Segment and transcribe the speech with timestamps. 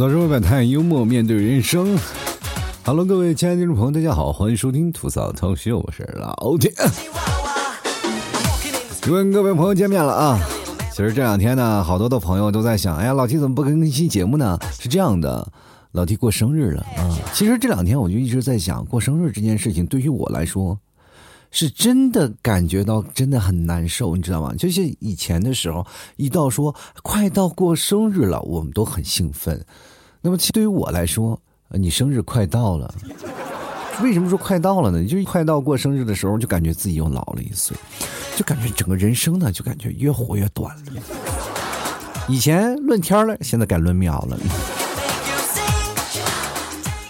[0.00, 1.94] 吐槽社会百态，幽默面对人生。
[2.86, 6.72] Hello，各位亲爱的听众朋友，大家好，欢迎收听吐槽脱秀，我是老铁。
[9.06, 10.40] 又跟各位朋友见面了啊！
[10.90, 14.58] 其实这两天呢，好多的朋友都在想，哎呀，老 T 怎么不更新节目呢？
[14.72, 15.46] 是这样的，
[15.92, 17.04] 老 T 过生日了啊！
[17.34, 20.78] 其实这两天我就一直在想，过生日这件事情对于我来说。
[21.50, 24.54] 是真的感觉到真的很难受，你知道吗？
[24.54, 25.84] 就是以前的时候，
[26.16, 29.64] 一到说快到过生日了，我们都很兴奋。
[30.20, 32.94] 那么，对于我来说，你生日快到了，
[34.02, 35.04] 为什么说快到了呢？
[35.04, 37.76] 就是快到过生日的时候，就感觉自己又老了一岁，
[38.36, 41.02] 就感觉整个人生呢，就感觉越活越短了。
[42.28, 44.38] 以前论天了，现在改论秒了。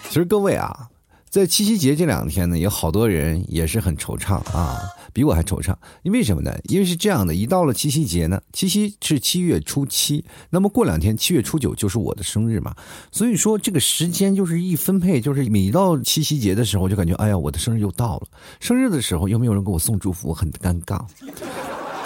[0.08, 0.89] 其实各位啊。
[1.30, 4.80] 在七夕节这两天呢，有好多人也是很惆怅啊，
[5.12, 5.72] 比我还惆怅。
[6.02, 6.52] 因为什么呢？
[6.64, 12.74] 因为是这样的，一到了七夕节呢，七夕是七月初七，那么过两天七月初九就是我的生日嘛，
[13.12, 18.26] 所以说这个时间就是一分配，就是每到七夕节的时候，就感觉哎呀，我的生日又到了，
[18.58, 21.00] 生日的时候又没有人给我送祝福，很尴尬。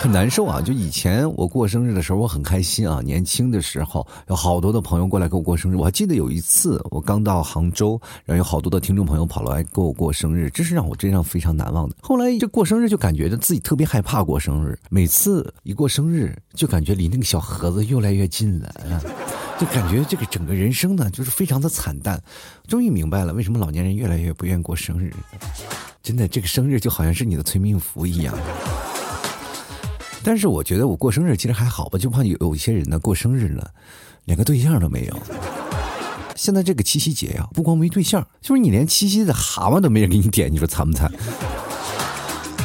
[0.05, 0.61] 很难受啊！
[0.61, 3.01] 就以前我过生日的时候，我很开心啊。
[3.01, 5.77] 年轻的时候，有好多的朋友过来给我过生日。
[5.77, 11.97] 我还记得有一次，我刚到杭州，然后有好多的听众朋友跑来给我过生日，这是让我真让非常难忘的。
[12.03, 18.75] 后来这过生日就感觉着自己特别害怕过生日，每次一过生日就感觉离那个小盒子越来越近了，
[19.59, 22.23] 就感觉这个整个人生呢就是非常的惨淡。
[22.69, 25.11] 终于明白了为什么老年人越来越不愿意过生日，
[26.03, 28.37] 真的，这个生日就好像是你的催命符一样。
[30.25, 33.71] 但是我觉得我过生日其实还好吧，就怕有有一些人呢过生日了，
[34.25, 35.17] 连个对象都没有。
[36.35, 41.13] 现在这个七夕节呀，不光没对象，就是你连七夕的蛤蟆都没人给你点，你说惨不惨？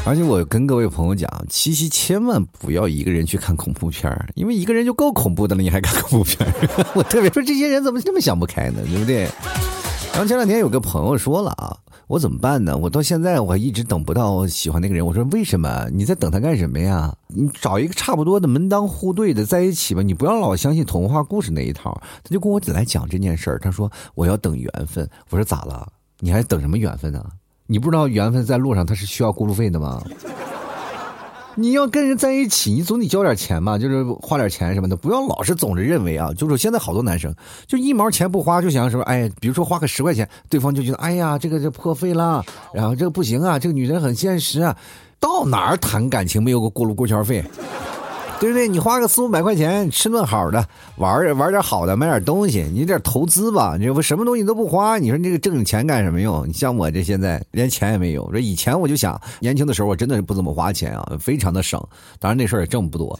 [0.05, 6.53] 而且我跟各位朋友讲，七夕千万不要一个人去看恐怖片儿因为一个人就够恐怖的了，你还看恐怖片儿
[6.95, 8.81] 我特别说这些人怎么这么想不开呢？
[8.87, 9.27] 对不对？
[10.19, 11.77] 然后前两天有个朋友说了啊。
[12.07, 12.75] 我怎么办呢？
[12.75, 15.05] 我到现在我还一直等不到喜欢那个人。
[15.05, 15.87] 我说为什么？
[15.93, 17.15] 你在等他干什么呀？
[17.27, 20.01] 你找一个差不多的门当户对的在一起吧。
[20.01, 21.97] 你不要老相信童话故事那一套。
[22.21, 23.59] 他就跟我来讲这件事儿。
[23.59, 25.09] 他说我要等缘分。
[25.29, 25.87] 我说咋了？
[26.19, 27.25] 你还等什么缘分呢？
[27.65, 30.03] 你不知道缘分在路上它是需要过路费的吗？
[31.59, 37.35] 你要跟人在一起，你总得交点钱嘛，就是花点钱什么的，不要老是总是认为啊，就是现在好多男生
[37.67, 42.41] 就一毛钱不花就想什么，哎，比如说花个十块钱，对方就觉得哎呀，这个这破费了，
[42.73, 44.73] 然后这个不行啊，这个女人很现实啊，
[45.19, 47.43] 到哪儿谈感情没有个过路过桥费？
[48.39, 48.69] 对不对？
[48.69, 53.75] 你花个四五百块钱吃顿好的，玩玩点好的，买点东西，你点投资吧。
[53.77, 56.47] 你不什么东西都不花，你说这个挣钱干什么用？
[56.47, 58.29] 你像我这现在连钱也没有。
[58.31, 61.85] 这以前我就想，年轻的时候我真的是不怎么花钱啊，非常的省。
[62.17, 63.19] 当然那时候也挣不多，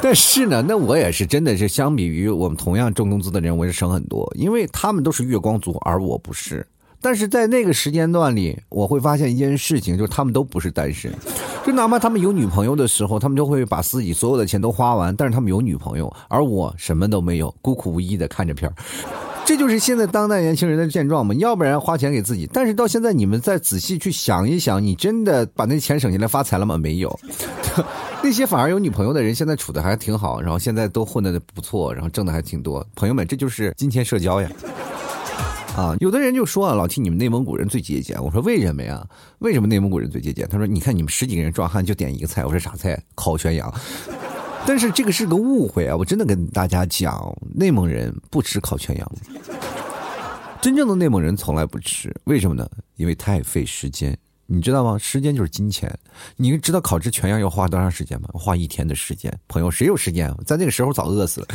[0.00, 6.64] 但是呢，那我也是真的是相比于我们同样挣工资的人，我也省很多，因为他们都是月光族，而我不是。
[7.04, 11.12] 但是在那个时间段里，我会发现一件事情，就是他们都不是单身，
[11.62, 15.14] 就哪怕他们有女朋友的时候，他们就会把自己所有的钱都花完。
[15.14, 18.74] 但是他们有女朋友，而我什么都没有，孤苦无依的看着片儿。
[19.44, 21.34] 这就是现在当代年轻人的现状嘛？
[21.34, 26.78] 要不然花钱给自己，但是到现在你们再仔细去想一想，你真的把那钱省下来发财了吗？
[26.78, 27.20] 没有。
[28.24, 32.82] 那些反而有女朋友的人，现在处的还挺好，然后现在都混的不错，然后挣的还挺多。
[32.94, 34.48] 朋友们，这就是金钱社交呀。
[35.76, 38.16] 啊，有的人就说啊，老提你们内蒙古人最节俭。
[38.22, 39.04] 我说为什么呀？
[39.40, 40.46] 为什么内蒙古人最节俭？
[40.48, 42.44] 他说你看你们十几个人壮汉就点一个菜。
[42.44, 42.96] 我说啥菜？
[43.16, 43.74] 烤全羊。
[44.66, 45.96] 但是这个是个误会啊！
[45.96, 49.12] 我真的跟大家讲，内蒙人不吃烤全羊。
[50.60, 52.66] 真正的内蒙人从来不吃，为什么呢？
[52.96, 54.16] 因为太费时间。
[54.46, 54.98] 你知道吗？
[54.98, 55.92] 时间就是金钱。
[56.36, 58.28] 你知道烤制全羊要花多长时间吗？
[58.34, 59.32] 花一天的时间。
[59.48, 60.32] 朋友，谁有时间？
[60.46, 61.46] 在那个时候早饿死了。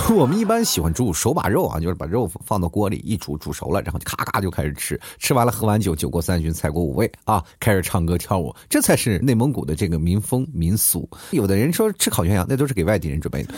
[0.14, 5.00] 我们一般喜欢煮手把肉啊，就是把肉放到锅里一煮，煮熟了，然后就咔咔就开始吃。
[5.18, 8.54] 吃完了，喝完酒，酒过三巡，菜过五味啊，开始唱歌跳舞。
[8.68, 11.08] 这才是内蒙古的这个民风民俗。
[11.30, 13.54] 有的人说吃烤全羊，那都是给外地人准备的。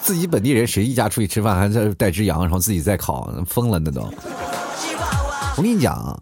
[0.00, 4.02] 自己本地人谁一家出去吃饭还在带只羊，然后自己再烤，疯了那都。
[5.56, 6.18] 我跟你讲。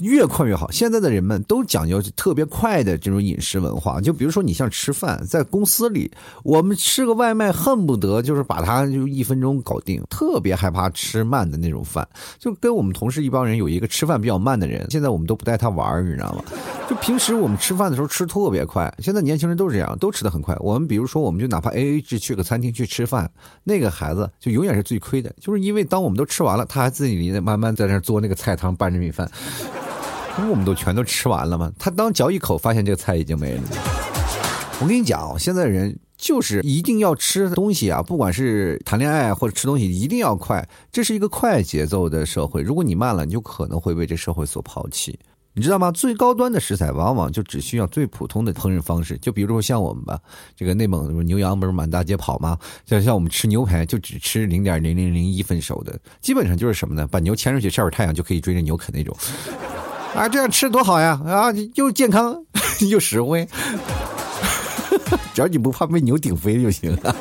[0.00, 0.70] 越快越好。
[0.70, 4.00] 现在的人们都讲究特别快的这种饮食文化。
[4.00, 6.10] 就比如说，你像吃饭，在公司里，
[6.42, 12.06] 我们吃个外卖，恨不得就是把它就一分钟搞定，特别害怕吃慢的那种饭。
[12.38, 16.44] 就跟我们同事一帮人有一个吃饭比较慢的人，现在我们都不带他玩你知道吗？
[16.88, 20.56] 就平时我们吃饭的时候吃特别快，现在年轻人都是这样，都吃的很快。
[20.60, 23.30] 我们比如说，我们就哪怕 A A 制去个餐厅去吃饭，
[23.64, 29.30] 那个孩子就永远是最亏的，就是因为当我们都吃完了，他还自己慢慢在那做那个菜汤拌着米饭。
[30.36, 31.72] 不我们都全都吃完了吗？
[31.78, 33.62] 他当嚼一口，发现这个菜已经没了。
[34.80, 42.60] 我跟你讲，现在人就是一定要吃东西啊，不管是谈恋爱或者吃东西，一定要快，这是一个快节奏的社会。
[42.60, 45.18] 如果你慢了，你就可能会被这社会所抛弃。
[45.54, 45.90] 你知道吗？
[45.90, 49.16] 最高端的食材往往就只需要最普通的烹饪方式。
[49.16, 50.20] 就比如说像我们吧，
[50.54, 52.58] 这个内蒙牛羊不是满大街跑吗？
[52.84, 57.06] 像像我们吃牛排，就只吃零点零零零一分熟的，基本上就是什么呢？
[57.06, 59.16] 把牛牵出去晒会儿太阳，就可以追着牛啃那种。
[60.16, 61.20] 啊，这样吃多好呀！
[61.26, 62.36] 啊，又健康
[62.90, 63.46] 又实惠，
[65.34, 67.14] 只要你不怕被牛顶飞就行了。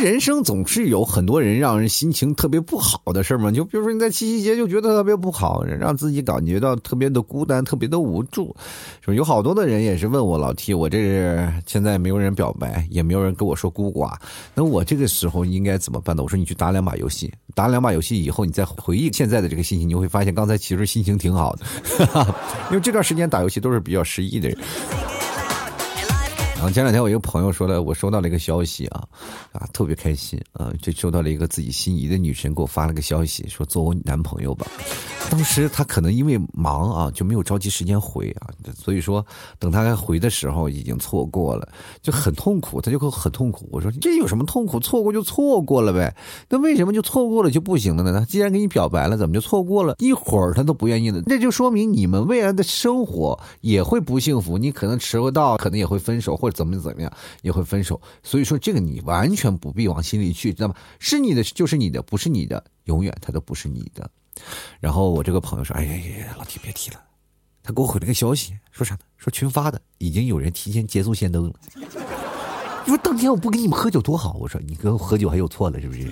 [0.00, 8.54] 人生总是有很多人让人心情特别不好的事儿嘛，就比如说你在七夕节就觉得特别不好，让自己感觉到特别的孤单、特别的无助。
[9.00, 14.14] 说有好多的人也是问我老 T，我这是现在没有人表白，也没有人跟我说孤寡，
[14.54, 16.22] 那我这个时候应该怎么办呢？
[16.22, 21.66] 我说你去打两把游戏，打两把游戏以后，你再回忆现在的这个心情，你会发现刚才其实心情挺好的，
[22.70, 24.58] 因为这段时间打游戏都是比较失意的人。
[26.58, 29.06] 然后前两天我一个朋友说了，我收到了一个消息啊，
[29.52, 34.66] 啊特别开心啊，就收到了一个自己心仪的女神给我发了个消息，说做我男朋友吧。
[35.30, 39.24] 当时他可能因为忙啊，就没有着急时间回啊，所以说
[39.60, 41.68] 等他回的时候已经错过了，
[42.02, 43.68] 就很痛苦，他就会很痛苦。
[43.70, 44.80] 我说这有什么痛苦？
[44.80, 46.12] 错过就错过了呗。
[46.48, 48.18] 那为什么就错过了就不行了呢？
[48.18, 49.94] 他既然给你表白了，怎么就错过了？
[49.98, 54.58] 一会儿他都不愿意了，那就说明你们未来的生活也会不幸福。
[54.58, 56.47] 你可能迟不到，可能也会分手，或。
[56.50, 57.12] 怎么怎么样
[57.42, 60.74] 也会分手，所以说这个你完全不必往心里去，知道吗？
[60.98, 64.10] 是你的就是你的，不是你的永远他都不是你的。
[64.80, 67.02] 然后我这个朋友说：“哎呀呀，老铁别提了。”
[67.62, 69.00] 他给我回了个消息，说啥呢？
[69.16, 71.54] 说群发的已经有人提前捷速先登了。
[71.74, 71.84] 你
[72.86, 74.34] 说当天我不跟你们喝酒多好？
[74.40, 76.08] 我说你跟我喝酒还有错了是不是？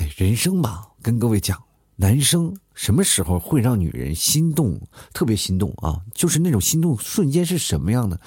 [0.00, 1.62] 哎，人生吧，跟各位讲。
[1.94, 4.78] 男生什么时候会让女人心动？
[5.12, 5.98] 特别心动啊！
[6.14, 8.20] 就是那种心动瞬间是什么样的？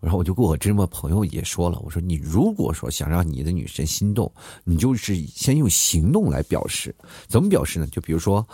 [0.00, 4.32] 然后我就跟我这么朋友也说了，我说你如果说想让你的女神心动，
[4.64, 6.92] 你就是先用行动来表示。
[7.28, 7.86] 怎么表示呢？
[7.88, 8.44] 就比如说，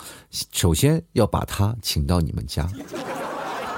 [0.50, 2.68] 首先要把她请到你们家。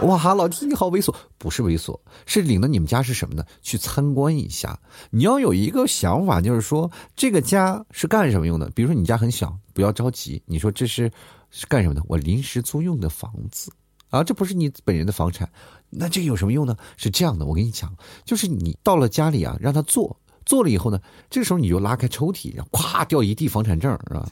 [0.02, 3.44] 哇，老弟你好猥琐，不是猥琐，是领到你们家是什么呢？
[3.60, 4.78] 去参观一下。
[5.10, 8.70] 你要有一个想法，就是说这个家是干什么用的？
[8.70, 10.42] 比如说你家很小，不要着急。
[10.46, 11.10] 你说这是
[11.50, 12.02] 是干什么的？
[12.06, 13.72] 我临时租用的房子
[14.10, 15.48] 啊，这不是你本人的房产。
[15.90, 16.76] 那这个有什么用呢？
[16.96, 17.92] 是这样的，我跟你讲，
[18.24, 21.00] 就是你到了家里啊，让他坐，坐了以后呢，
[21.30, 24.28] 这时候你就拉开抽屉，然后咵掉一地房产证，是吧？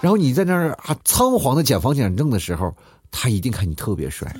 [0.00, 2.74] 然后你在那儿啊仓皇的捡房产证的时候。
[3.10, 4.30] 他一定看你特别帅，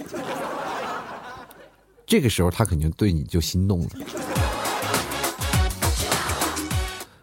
[2.07, 3.89] 这个时候他肯定对你就心动了。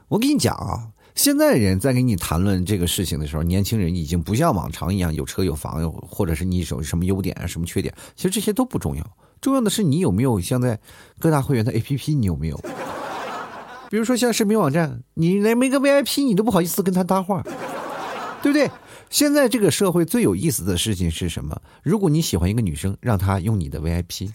[0.08, 10.78] 我跟你讲啊，现在人在跟你谈论这个事情的时候，年轻人已经不像往常一样有车有房，或者是你有什么优点啊、什么缺点，其实这些都不重要，重要的是你有没有现在
[11.18, 12.62] 各大会员的 APP，你有没有？
[13.90, 17.42] 比如说像视频网站，你连没个 VIP，你都不好意思跟他搭话，
[18.44, 18.70] 对不对？
[19.10, 21.58] 现在这个社会最有意思的事情是什么？
[21.82, 24.30] 如果你喜欢一个女生，让她用你的 VIP，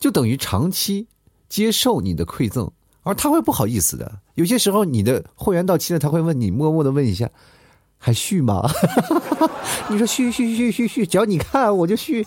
[0.00, 1.06] 就等于长期
[1.48, 2.68] 接受你的馈赠，
[3.06, 4.10] 而他会不好意思的。
[4.34, 7.30] 有些时候你的会员到期了，他会问你，默默的问一下，
[7.96, 8.68] 还续吗？
[9.88, 12.26] 你说续续续续续，只要你看我就续。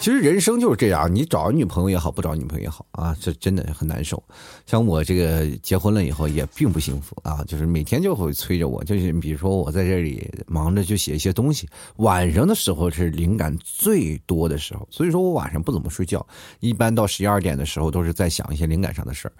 [0.00, 4.22] 其实人生就是这样，你找女朋友也好，不找女朋友也好啊，这真的很难受。
[4.64, 16.24] 像我这个结婚了以后也并不幸福啊，就是每天就会催着我，就是比如说我在这里忙着就写一些东西，晚上的时候是灵感最多的时候，所以说我晚上不怎么睡觉，
[16.60, 19.32] 一般到十一二点的时候都是在想一些灵感上的事儿。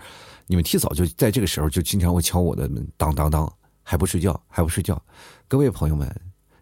[0.46, 3.50] 你们提早就在这个时候就经常会敲我的门，当当当，
[3.84, 5.00] 还不睡觉，还不睡觉，
[5.46, 6.14] 各位朋友们。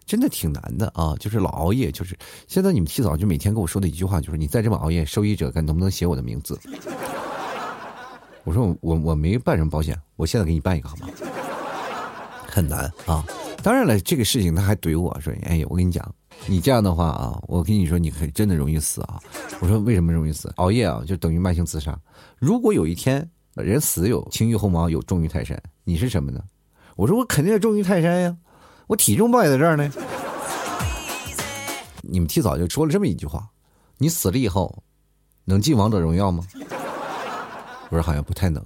[0.07, 1.13] 真的挺难的啊！
[1.19, 6.57] 就是老熬夜，就是现在你们提早就每天跟我说的一句话，就是你再这么熬夜，受益者能不能写我的名字？
[8.45, 11.09] 我说我我没办什么保险，我现在给你办一个好吗？
[12.47, 13.23] 很难啊！
[13.61, 19.19] 当然了，这个事情他还怼我说：“哎，我跟你讲，你这样的话啊，我跟你说，你可真的容易死啊！”
[19.59, 20.49] 我说：“为什么容易死？
[20.55, 21.99] 熬夜啊，就等于慢性自杀。
[22.37, 26.41] 如果有一天人死有轻于鸿毛，有重于泰山，你是什么呢？”
[26.95, 28.37] 我说：“我肯定是重于泰山呀。”
[28.87, 29.91] 我体重不也在这儿呢？
[32.01, 33.45] 你们提早就说了这么一句话
[33.99, 34.81] ：“你死了以后，
[35.43, 36.41] 能进王者荣耀吗？”
[37.91, 38.65] 我说：“好像不太能。”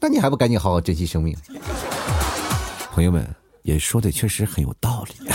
[0.00, 1.36] 那你还不赶紧好好珍惜生命？
[2.90, 3.24] 朋友们
[3.62, 5.14] 也说的确实很有道理。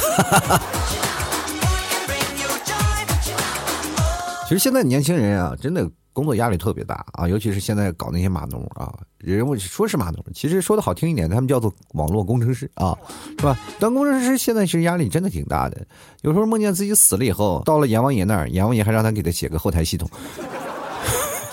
[4.43, 12.97] 其实现在年轻人啊，真的工作压力特别大啊，尤其是现在搞那些码农啊，人我说是码农，其实说的好听一点，他们叫做网络工程师啊，
[13.37, 13.55] 是吧？
[13.79, 15.85] 当工程师现在其实压力真的挺大的，
[16.23, 20.09] 有时候梦见自己死了以后，到了阎王爷那儿，阎王爷还让他给他写个后台系统。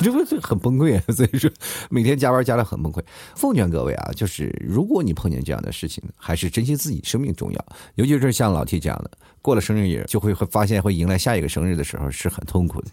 [0.01, 1.03] 这不这很崩溃啊！
[1.15, 1.49] 所以说
[1.89, 3.01] 每天加班加的很崩溃。
[3.37, 7.67] 奉劝各位啊，就是如果你碰见这样的事情，还是珍惜自己生命重要。
[7.95, 9.11] 尤其是像老 T 这样的，
[9.43, 12.89] 过了生日也就会会发现会迎来下一个生日的时候是很痛苦的。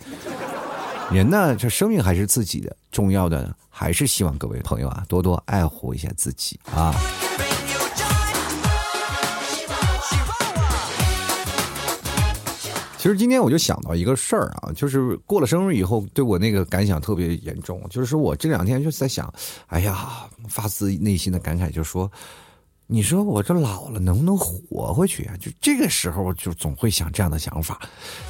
[1.12, 6.96] 人呢，这生命还是自己的，重要的还是希望各位朋友啊多多爱护一下自己啊。
[12.98, 17.82] 其实今天我就想到一个事儿啊，就是过了生日以后，对我那个感想特别严重。
[17.90, 19.32] 就是说我这两天就在想，
[19.68, 22.10] 哎呀，发自内心的感慨，就是说。
[22.94, 25.34] 你说我这老了能不能活回去啊？
[25.40, 27.80] 就这个时候就总会想这样的想法，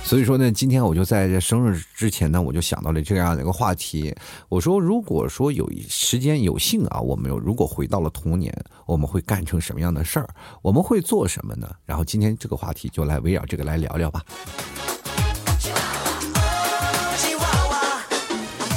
[0.03, 4.15] 所以说呢，今天我就在这生日之前呢，我就想到了这样的一个话题。
[4.49, 10.29] 我说，如果说有时间有幸啊，我们如果回到了童年，我们会干成什么样的事儿？
[10.61, 11.67] 我们会做什么呢？
[11.83, 14.23] 然后今天这个话题就来围绕这个来聊聊吧。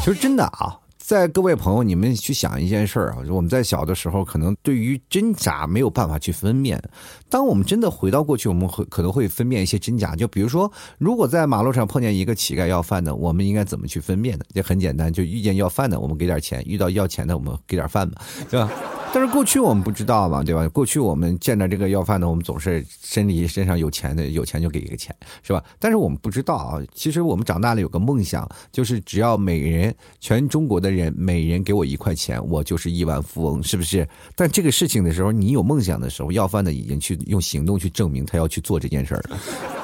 [0.03, 0.81] 其实真的啊。
[1.06, 6.82] 在各位朋友，你们去想一件事儿啊，我们在小的时候，可能对于真假没有办法去分辨。
[7.28, 10.16] 当我们真的回到过去，我们会可能会分辨一些真假。
[10.16, 14.46] 就比如说，如果在马路上碰见一个乞丐要饭的，我们应该怎么去分辨呢？
[14.54, 18.73] 也很简单，就遇见要饭的，我们给点钱；遇到要钱的，我们给点饭吧，对吧？
[19.14, 20.68] 但是过去我们不知道嘛，对吧？
[20.71, 25.62] 过去我们见到这个要饭的，我们总是身里身上有钱的，有钱就给一个钱，是吧？
[25.78, 34.04] 但是我们不知道啊，其实我们长大了有个梦想，就是只要每人全中国的人每人给我一块钱，我就是亿万富翁，是不是？
[34.35, 39.84] 但这个事情的时候，你有梦想的时候，要饭的已经去用行动去证明他要去做这件事儿了。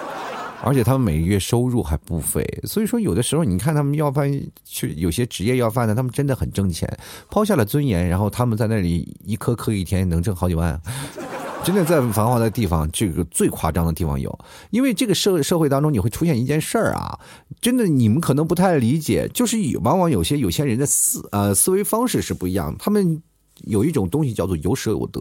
[0.62, 4.30] 而且他们每个月收入还不菲，所以说有的时候你看他们要饭
[4.64, 6.88] 去有些职业要饭的，他们真的很挣钱，
[7.30, 10.78] 抛下了尊严，然后他们在那里一颗颗一天能挣好几万，
[11.64, 14.38] 真的在繁华的地方，这个最夸张的地方有，
[14.70, 17.18] 因为这个社社会当中你会出现一件事儿啊，
[17.60, 23.22] 真的你们可能不太理解，就是往往有些有些人的思呃思维方式是不一样，他们
[23.64, 25.20] 有一种东西叫做有舍有得。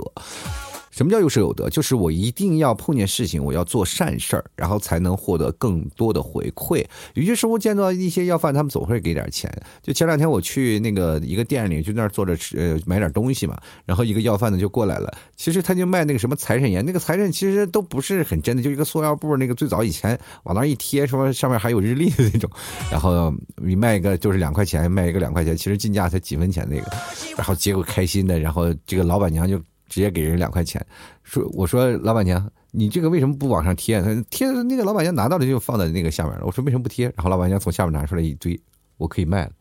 [1.00, 1.70] 什么叫有舍有得？
[1.70, 6.84] 就是我一定要碰见事情，我要做善事儿，然后才能获得更多的回馈。
[7.14, 9.50] 有些时候见到一些要饭，他们总会给点钱。
[9.82, 13.58] 就前两天我去那个一个店里，就那儿坐着吃，呃，买点东西嘛。
[13.86, 22.52] 然后一个要饭的就过来了，其实他就卖那个什么财神爷，那个财神其实都不是很真的，就一个塑料布，那个最早以前往那一贴，说上面还有日历的那种。
[22.92, 26.92] 然后你卖一个就是两块钱，卖一个两块钱，其实进价才几分钱那个。
[27.38, 29.58] 然后结果开心的，然后这个老板娘就。
[29.90, 30.86] 直接给人两块钱，
[31.24, 34.02] 说我说老板娘，你这个为什么不往上贴？
[34.02, 36.46] 他贴那个老板娘拿到了就放在那个下面了。
[36.46, 37.08] 我说为什么不贴？
[37.16, 38.58] 然后老板娘从下面拿出来一堆，
[38.98, 39.52] 我可以卖了。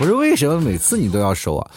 [0.00, 1.70] 我说为什么每次你都要收啊？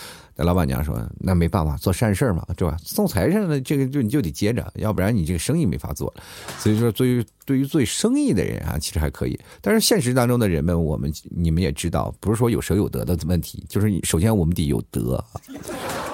[0.43, 2.77] 老板娘说那没办法，做善事嘛，对吧？
[2.83, 6.13] 送财神的这个就你就得接着，要不然你这个生意没法做。
[6.57, 9.39] 所以说，对于对于做生意的人啊，其实还可以。
[9.61, 15.23] 但是现实当中的人们，我们你们也知道，不是说有舍有得的问题，就是你首先我们得有德。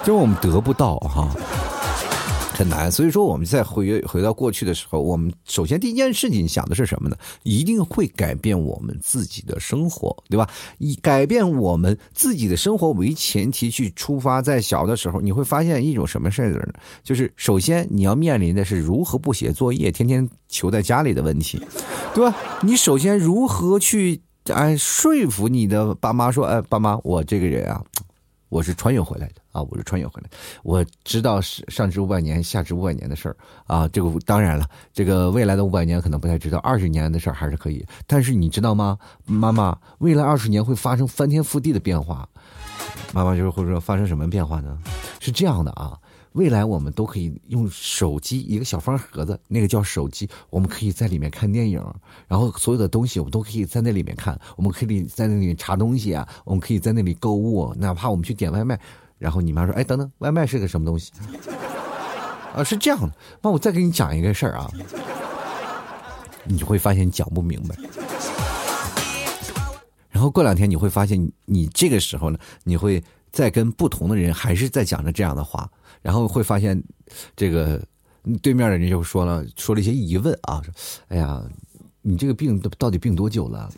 [0.04, 1.28] 就是我们得不到哈，
[2.58, 2.90] 很难。
[2.90, 7.16] 所以说，我们在回回到过去的时候，我们首先第一件事情想的是什么呢？
[7.44, 10.50] 一定会改变我们自己的生活，对吧？
[10.78, 16.72] 以改变我们自己的生活为前提去出发，在小的时候，你会发现一种什么事儿呢？
[17.04, 21.62] 就是首先你要面临的是如何不写作业，天天求在家里的问题，
[22.12, 22.36] 对吧？
[22.62, 24.20] 你首先如何去
[24.52, 27.84] 哎说服你的爸妈说，哎，爸妈，我这个人啊。
[28.48, 29.62] 我是穿越回来的啊！
[29.62, 30.28] 我是穿越回来，
[30.62, 33.36] 我知道是上至五百年，下至五百年的事儿
[33.66, 33.86] 啊。
[33.88, 37.84] 这个当然了，这个未来的五百年可能不太知道，二十年的事儿还是可以。
[38.06, 39.78] 但是你知道吗，妈妈？
[39.98, 42.28] 未来二十年会发生翻天覆地的变化。
[43.12, 44.78] 妈妈就是会说发生什么变化呢？
[45.20, 45.98] 是这样的啊。
[46.32, 51.82] 未来我们都可以用手机一个小方盒子，那个叫手机，我们可以在里面看电影，
[52.26, 58.78] 然后所有的东西我们都可以在那里面看，我们可以在那里查东西啊，我们可以在那里购物，哪怕我们去点外卖，
[59.18, 61.12] 然后你妈说：“哎，等等，外卖是个什么东西？”
[62.54, 63.12] 啊，是这样的。
[63.42, 64.70] 那我再给你讲一个事儿啊，
[66.44, 67.74] 你会发现讲不明白。
[70.10, 75.70] 然后过两天你会发现，你这个时候呢，你会再跟不同的人还是在讲着这样的话。
[76.02, 76.82] 然后会发现，
[77.36, 77.80] 这个
[78.42, 80.72] 对面的人就说了，说了一些疑问啊，说
[81.08, 81.42] ：“哎呀，
[82.02, 83.70] 你这个病到底病多久了？”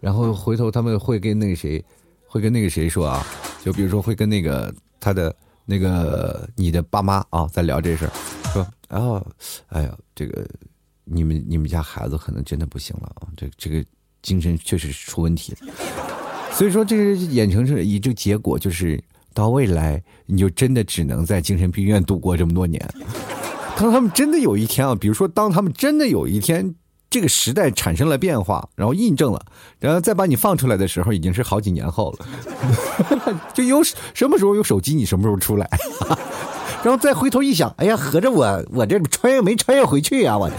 [0.00, 1.84] 然后回头他们会跟那个谁，
[2.26, 3.26] 会跟那个谁说啊，
[3.64, 8.12] 就比如说会跟那个他的那个你的爸妈啊，在聊这事儿，
[8.52, 9.26] 说：“哦，
[9.68, 10.46] 哎呀，这个
[11.04, 13.84] 你们你们家孩子可能真的不行了啊，这这个。”
[14.22, 15.58] 精神确实是出问题了。
[16.50, 19.00] 所以说，这个演成是一这个结果，就是
[19.36, 22.82] 到未来你就真的只能在精神病院度过这么多年。
[23.76, 26.74] 当他们真的有一天啊，比如说当他们真的有一天
[27.10, 29.44] 这个时代产生了变化，然后印证了，
[29.78, 33.38] 然后再把你放出来的时候，已经是好几年后了。
[33.52, 35.68] 就有什么时候有手机，你什么时候出来，
[36.82, 40.50] 然后再回头一想，哎呀，合着我我这穿越没穿越回去呀，我。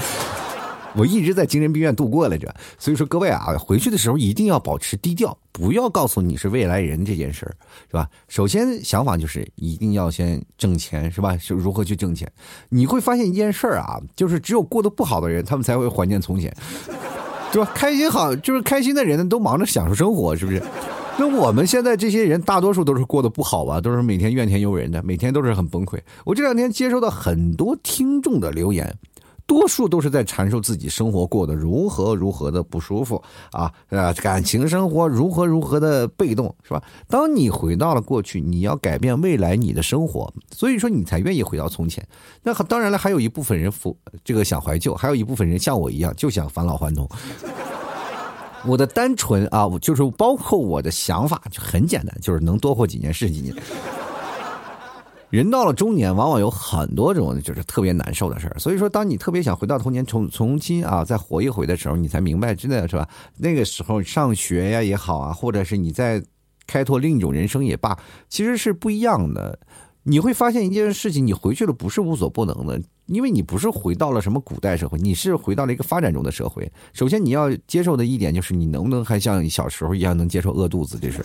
[0.97, 7.55] 我一直在精神病院度过来着，所以说各位啊，回去的时候一定要保持低调，不要告诉你是未来人这件事儿，
[7.89, 8.09] 是吧？
[8.27, 11.37] 首先想法就是一定要先挣钱，是吧？
[11.37, 12.31] 是如何去挣钱？
[12.69, 16.51] 你会发现一件事儿啊，就是只有过得不好的人，他们才会怀念从前，
[17.51, 17.71] 对吧？
[17.75, 20.61] 开心好，就是开心的人呢，都忙着享受生活，是不是？
[21.19, 23.81] 那我们现在这些人，大多数都是过得不好吧？
[23.81, 25.97] 都是每天怨天尤人的，每天都是很崩溃。
[26.23, 28.95] 我这两天接收到很多听众的留言。
[29.47, 36.83] 多数都是在阐述自己生活过得如何如何的不舒服啊，呃，感情生活如何如何的被动，是吧？
[37.07, 42.05] 当你回到了过去，你要改变未来你的生活，所以说你才愿意回到从前。
[42.43, 47.09] 那当然了，还有一部分人负这个想怀旧，还有一部分人像我一样就想返老还童。
[48.65, 53.55] 我的单纯啊，就是包括我的想法就很简单，就是能多活几年是几年。
[55.29, 58.57] 人到了中年，往往有很多种就是特别难受的事儿。
[58.57, 63.07] 所以说，当你特别想回到童年，重重新啊再活一回的时候，你才明白，真的是吧？
[63.37, 66.23] 那个时候上学呀也好啊，或者是你在
[66.65, 67.97] 开拓另一种人生也罢，
[68.29, 69.59] 其实是不一样的。
[70.03, 76.71] 你会发现一件事情，你回去了不是无所不能的，因为你不是回到了什么古代社会，你是回到了一个发展中的社会。
[76.93, 81.21] 首先你要接受的一点就是，你能不能还像小时候一样能接受饿肚子这事？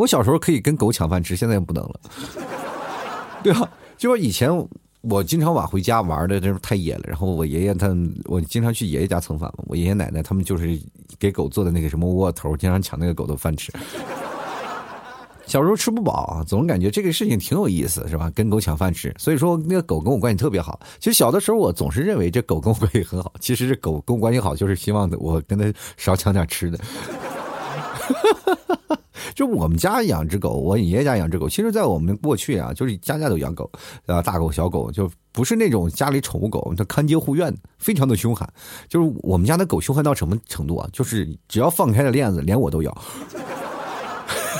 [0.00, 2.00] 我小时候可以跟狗抢饭吃，现在不能了，
[3.42, 3.68] 对吧？
[3.98, 4.50] 就说以前
[5.02, 7.02] 我经常晚回家玩的，这太野了。
[7.06, 9.64] 然后我爷爷他，我经常去爷爷家蹭饭嘛。
[9.66, 10.80] 我爷爷奶奶他们就是
[11.18, 13.70] 给狗做的那个什么窝头，经常抢那个狗的饭吃。
[15.46, 18.30] 小时候吃不饱，总感觉这个事情挺有意思，是吧？
[18.34, 20.80] 跟狗抢饭吃，所以说那个狗跟我关系特别好。
[20.98, 26.78] 其实小的时候我总是认为这狗跟我关系很好，其实这狗跟我关系好就是希望我跟它少抢点吃的。
[29.34, 31.48] 就我们家养只狗，我爷爷家养只狗。
[31.48, 33.70] 其实，在我们过去啊，就是家家都养狗，
[34.06, 38.48] 啊，大狗、小狗，就不是那种家里宠物狗，它看街护院，非常的凶悍。
[38.88, 40.88] 就是我们家的狗凶悍到什么程度啊？
[40.92, 43.02] 就是只要放开了链子，连我都咬。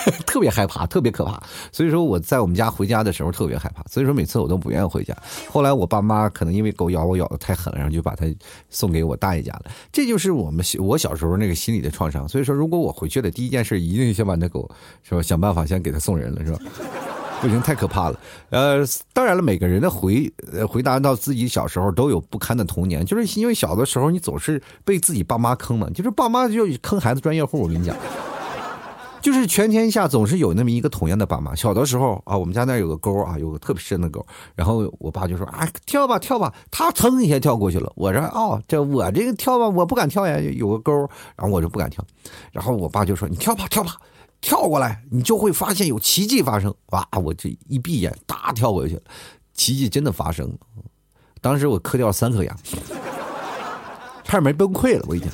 [0.26, 1.42] 特别害怕，特别可怕。
[1.72, 5.16] 所以说我在我们家回家的时候特别害怕，所以说每次我都不愿意回家。
[5.48, 8.26] 后来我爸妈可能因为狗咬我咬的太狠了，然后就把它
[8.68, 9.64] 送给我大爷家了。
[9.92, 12.28] 这就是我们我小时候那个心理的创伤。
[12.28, 14.70] 所以说，如果我回去的第一件事，一定先把那狗
[15.02, 16.58] 是吧，想办法先给它送人了，是吧？
[17.40, 18.20] 不行，太可怕了。
[18.50, 18.84] 呃，
[19.14, 20.30] 当然了，每个人的回
[20.68, 27.62] 回答到自己小时候都有不堪的童年，就是因为小的时候你总是被自己爸妈坑嘛，就是爸妈就坑孩子专业户。
[27.62, 27.96] 我跟你讲。
[29.22, 31.54] 就是全天下总是有那么一个同样的爸妈。
[31.54, 34.24] 小的时候啊，我们家那有个沟啊，有个特别深的沟。
[34.54, 37.92] 然后我爸就说：“啊，跳吧，跳吧。”他噌一下跳过去了。
[37.96, 40.92] 我说：“哦，这我这个跳吧，我不敢跳呀，有个沟。”
[41.36, 42.04] 然后我就不敢跳。
[42.52, 43.96] 然后我爸就说：“你跳吧，跳吧，
[44.40, 49.02] 跳过来，你就会发现有奇迹发生。”哇，我这一闭眼，哒跳过去了，
[49.54, 50.50] 奇迹真的发生。
[51.40, 52.56] 当时我磕掉三颗牙，
[54.24, 55.28] 差点没崩溃了，我已经。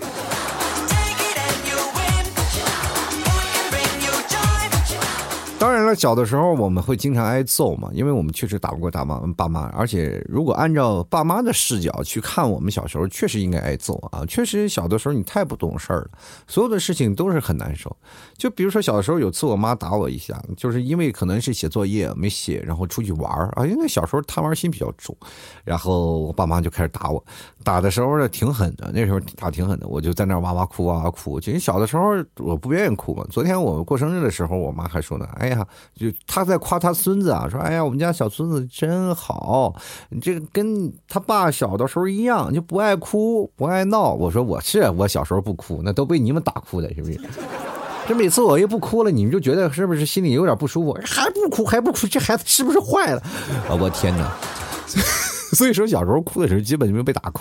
[5.87, 14.25] 然了，小的时候我们会经常挨揍嘛，因为我们确实打不过大妈爸妈，而且如果按照爸妈的视角去看我们小时候，确实应该挨揍啊！
[14.27, 16.11] 确实小的时候你太不懂事儿了，
[16.47, 17.97] 所有的事情都是很难受。
[18.37, 25.17] 就比如说小的时候有次我妈打我一下，就是因为可能是写作业没写，然后出去玩儿啊，因为小时候贪玩心比较重，
[25.65, 27.25] 然后我爸妈就开始打我，
[27.65, 31.41] 打的时候呢挺狠的，那时候打挺狠的，我就在那哇哇哭哇哇哭。
[31.41, 33.25] 其实小的时候我不愿意哭嘛。
[33.31, 35.47] 昨天我过生日的时候，我妈还说呢，哎。
[35.47, 35.65] 哎呀，
[35.95, 39.75] 就他在夸他孙子啊，说：“哎呀，我们家小孙子真好，
[40.11, 47.21] 你这个跟他爸小的时候一样，就不爱哭，不爱闹。”我说：“我是我小时候不哭，那都被你们打哭的，是不是？
[48.09, 50.99] 这每次我一不哭了，你们就觉得是不是心里有点不舒服？
[51.05, 53.21] 还不哭，还不哭，这孩子是不是坏了？
[53.69, 54.33] 啊，我天哪！
[55.53, 57.41] 所以说小时候哭的时候，基本就没有被打哭，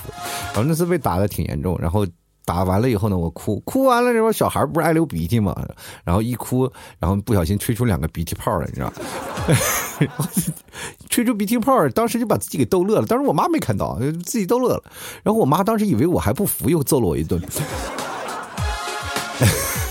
[0.54, 2.06] 反正那次被打的挺严重，然后。”
[2.46, 5.56] 打完了以后呢，我哭，哭完了之后，小孩不是爱流鼻涕嘛，
[6.04, 8.94] 然后一哭，然后不小心吹出两个鼻涕泡来，你知道
[11.10, 13.06] 吹出鼻涕泡，当时就把自己给逗乐了。
[13.08, 14.84] 当时我妈没看到，自己逗乐了。
[15.24, 17.42] 然后我妈当时以为我还不服，又揍了我一顿。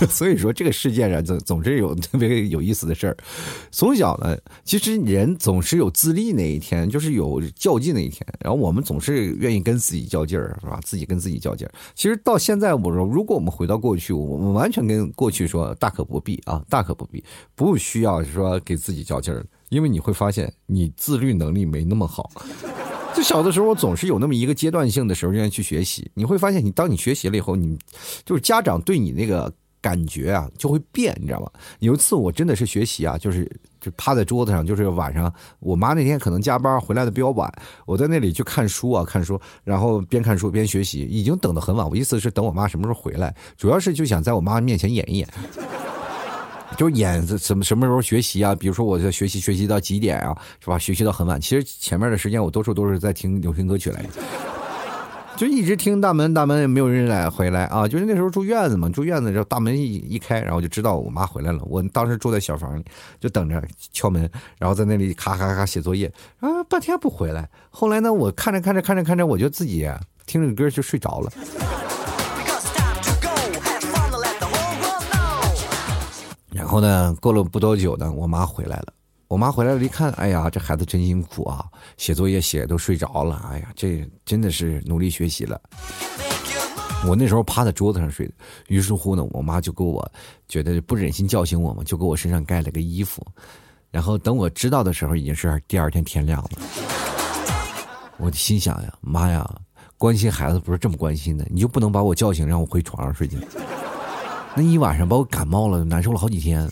[0.10, 3.16] 所以说，这个世界上总总是有特别有意思的事儿。
[3.70, 8.26] 从小呢，其实人总是有自立那一天，就是有较劲那一天。
[8.40, 10.80] 然后我们总是愿意跟自己较劲儿，是吧？
[10.84, 11.72] 自己跟自己较劲儿。
[11.94, 17.22] 其实到现在，我说，如果我们回到过去，我们完全跟过去说，大可不必啊，大可不必，
[17.54, 22.30] 不需要说给自己较劲儿，因为你会发现，你自律能力没那么好。
[23.14, 26.10] 就小的时候，总是有那么一个阶段性的时候，愿意去学习。
[26.14, 27.78] 你会发现，你当你学习了以后，你
[28.24, 29.52] 就是家长对你那个
[29.84, 31.50] 感觉啊，就会变，你知道吗？
[31.80, 33.44] 有一次我真的是学习啊，就是
[33.78, 37.52] 就趴在桌子上，就是晚上我妈那天可能加班回来的比较晚，
[37.84, 41.86] 我在那里去看书啊，看书，然后边看书边学习，已经等得很晚。
[41.86, 45.28] 我意思是等我妈什么时候回来，主要是就想在我妈面前演一演。
[46.78, 48.54] 就演什么什么时候学习啊？
[48.54, 50.34] 比如说我在学习学习到几点啊？
[50.60, 50.78] 是吧？
[50.78, 51.38] 学习到很晚。
[51.38, 54.08] 其实前面的时间我多数都是在听流行歌曲来着，
[55.36, 57.88] 就一直听大门大门也没有人来回来啊。
[57.88, 61.60] 就是那时候住院子嘛，住院子之后大门一一开，然后就知道我妈回来了。
[61.64, 62.84] 我当时住在小房里，
[63.18, 66.06] 就等着敲门，然后在那里咔咔咔写作业
[66.38, 67.48] 啊，半天不回来。
[67.68, 69.90] 后来呢，我看着看着看着看着，我就自己
[70.24, 71.32] 听着歌就睡着了。
[76.52, 78.92] 然后呢，过了不多久呢，我妈回来了。
[79.28, 81.64] 我妈回来了，一看，哎呀，这孩子真辛苦啊，
[81.96, 83.48] 写作业写都睡着了。
[83.50, 85.60] 哎呀，这真的是努力学习了。
[87.06, 88.34] 我那时候趴在桌子上睡的，
[88.68, 90.06] 于是乎呢，我妈就给我
[90.48, 93.26] 觉得不忍心叫醒我嘛，就给我身上盖了个衣服。
[93.90, 96.50] 然后等我知道的时候，已经是第二天天亮了。
[98.18, 99.48] 我心想呀，妈呀，
[99.98, 103.38] 关心孩子不是这么关心的，你就不能把我叫醒，让我回床上睡觉？
[104.54, 106.70] 那一晚上把我感冒了，难受了好几天，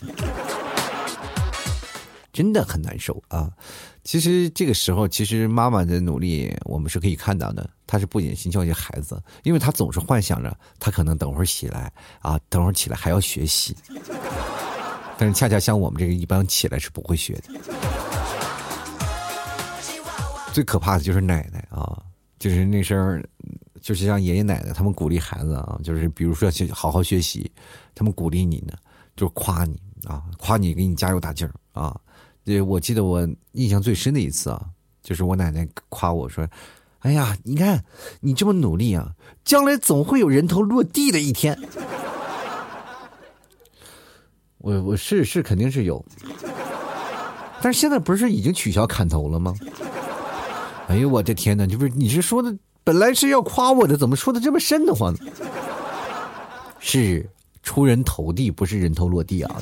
[2.33, 3.49] 真的很难受啊！
[4.03, 7.69] 其实这个时候，其实妈妈的努力我们是可以看到的。
[7.85, 13.77] 她是不忍心教育孩子，因为她总是幻想着她可能等会儿起来啊，等会儿起来还要学习。
[15.15, 17.53] 但是恰恰像我们这个一般起来是不会学的。
[20.51, 22.01] 最可怕的就是奶奶啊，
[22.39, 23.23] 就是那声
[23.79, 27.51] 就是像爷爷奶奶他们鼓励孩子啊，就是比如说去好好学习，
[27.93, 28.73] 他们鼓励你呢，
[29.15, 31.95] 就是夸你啊，夸你给你加油打劲儿啊。
[32.45, 34.61] 对，我记得我印象最深的一次啊，
[35.01, 36.47] 就是我奶奶夸我说
[36.99, 37.83] ：“哎呀，你看
[38.21, 39.11] 你这么努力啊，
[39.43, 41.57] 将来总会有人头落地的一天。”
[44.59, 46.05] 我我是是肯定是有，
[47.61, 49.53] 但是现在不是已经取消砍头了吗？
[50.87, 51.65] 哎呦我的天哪！
[51.65, 52.53] 就是你是说的。
[52.85, 55.19] 本来是要夸我的，怎么说的这么瘆得慌呢？
[56.79, 57.25] 是
[57.61, 59.61] 出人头地，不是人头落地啊。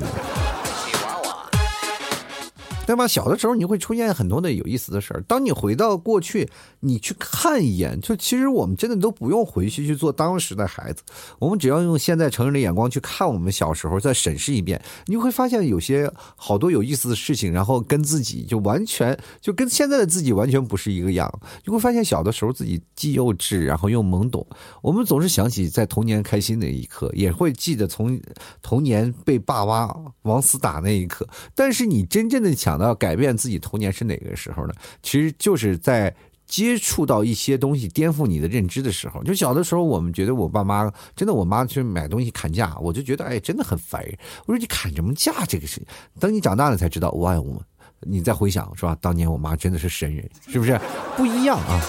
[2.92, 3.08] 对吧？
[3.08, 5.24] 小的时候你会出现很多的有意思的事儿。
[5.26, 6.46] 当你回到过去，
[6.82, 11.02] 你去看一眼，就其实我们真的都不用回去去做当时的孩子，
[11.40, 21.32] 我们只要用现在成人的眼光去看我们小时候，再审视一遍，你会发现有些好多有意思的事情，然后跟自己就完全就跟现在的自己完全不是一个样。
[21.64, 24.46] 你会发现小的时候自己既幼稚，然后又懵懂。
[24.82, 28.20] 我们总是想起在童年开心的一刻，也会记得从
[28.62, 29.90] 童年被爸妈
[30.24, 31.26] 往死打那一刻。
[31.56, 32.81] 但是你真正的想。
[32.84, 34.74] 要改变自己童年是哪个时候呢？
[35.02, 36.14] 其实就是在
[36.46, 39.24] 接触到一些东西颠覆你的认知的时候。
[39.24, 44.18] 就小的时候，我们觉得我爸妈真的，我妈去买东西砍价，我就觉得哎，真的很烦人。
[44.46, 45.46] 我说你砍什么价？
[45.48, 45.86] 这个事情，
[46.20, 47.62] 等你长大了才知道，哇，我
[48.02, 48.98] 你再回想是吧？
[49.00, 50.80] 当年我妈真的是神人，是不是
[51.16, 51.80] 不一样啊？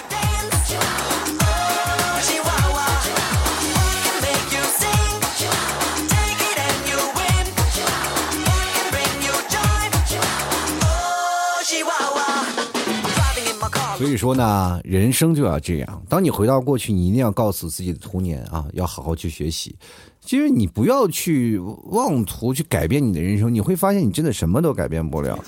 [13.97, 16.03] 所以说呢，人生就要这样。
[16.09, 19.77] 当你回到过去，你一定要告诉自己的童年啊，要好好去学习。
[20.21, 25.39] 其实你不要去妄图去改变你的人生，你会发现你真的什么都改变不了。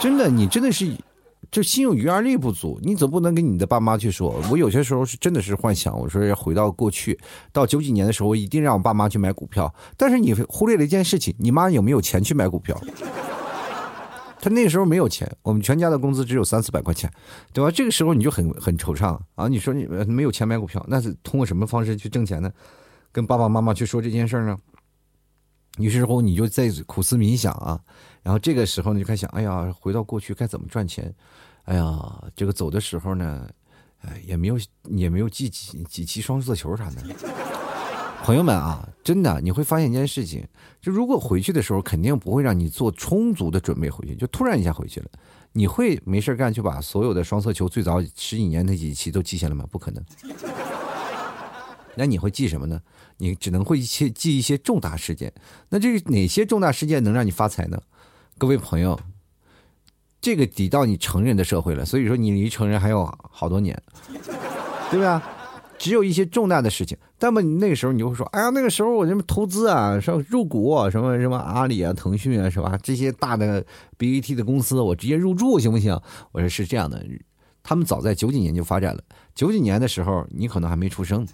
[0.00, 0.90] 真的，你真的是
[1.50, 2.80] 就心有余而力不足。
[2.82, 7.18] 你总不能跟你的爸妈去说，我有些时候是真的是幻想，我说要回到过去，
[7.52, 9.72] 到九几年的时候，我一定让我爸妈去买股票。
[9.96, 12.80] 但是你忽略了一件事情，你妈有没有钱去买股票？
[14.44, 17.10] 他那时候没有钱，我们全家的工资只有三四百块钱，
[17.54, 17.70] 对吧？
[17.70, 19.48] 这个时候你就很很惆怅啊！
[19.48, 22.52] 你说你没有钱买股票，那是通过什么方式去挣钱呢？
[23.10, 24.58] 跟爸爸妈妈去说这件事儿呢？
[25.78, 27.80] 于是乎你就在苦思冥想啊，
[28.22, 31.10] 然后这个时候你就开始想，哎呀，回到过去该怎么赚钱？
[31.64, 33.48] 哎呀，这个走的时候呢，
[34.02, 34.58] 哎，也没有
[34.90, 37.53] 也没有记几几期双色球啥的。
[38.24, 40.42] 朋友们啊，真的你会发现一件事情，
[40.80, 45.06] 就如果回去的时候，肯定不会让你做充足的准备回去，就突然一下回去了，
[45.52, 49.66] 你会没事干就把所有的双色球最早十几年那几期都记下来吗？
[49.70, 50.02] 不可能。
[51.96, 52.80] 那你会记什么呢？
[53.18, 55.30] 你只能会记记一些重大事件。
[55.68, 57.78] 那这哪些重大事件能让你发财呢？
[58.38, 58.98] 各位朋友，
[60.22, 63.78] 这个抵到你成人的社会了，所以说你离成人还有好多年，
[64.90, 65.22] 对吧？
[65.78, 72.78] 只有一些重大的事情，那么那个时候你就会说：“哎呀，那个时候我什么投资啊，说入股，什么什么阿里啊、腾讯啊，是吧？
[72.82, 73.64] 这些大的
[73.98, 75.98] BAT 的公司，我直接入驻行不行？”
[76.32, 77.04] 我说是这样的，
[77.62, 79.00] 他们早在九几年就发展了。
[79.34, 81.26] 九几年的时候，你可能还没出生。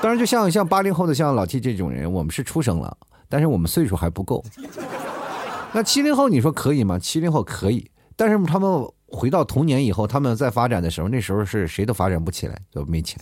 [0.00, 2.96] 当然，就像像八零后的，像老 T 这种人，我们是出生了，
[3.28, 4.44] 但是我们岁数还不够。
[5.72, 6.98] 那七零后，你说可以吗？
[6.98, 8.88] 七零后可以，但是他们。
[9.14, 13.18] 回到童年以后，他们在发展的时候，那时候是谁都发展不起来，都没钱。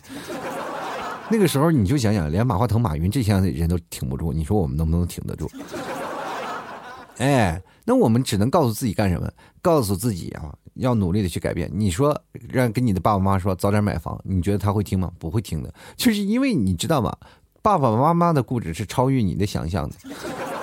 [1.30, 5.50] 那个时候你就想想，连马化腾、马云这些人都挺不住，你说我们能不能挺得住？
[7.18, 9.30] 哎，那我们只能告诉自己干什么？
[9.60, 11.70] 告诉自己啊，要努力的去改变。
[11.72, 15.10] 你说让跟你的爸爸妈妈说早点买房，你觉得他会听吗？
[15.18, 17.14] 不会听的，就是因为你知道吗？
[17.62, 19.94] 爸爸妈妈的固执是超越你的想象的。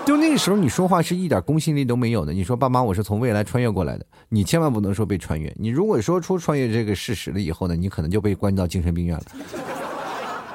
[0.10, 2.34] 就那时候，你说话是一点公信力都没有的。
[2.34, 5.56] 你说爸妈，我是从未来穿越过来的，你千万不能说被穿越。
[5.60, 9.24] 你如果说出穿越这个事实了以后呢，你可能就被关到精神病院了。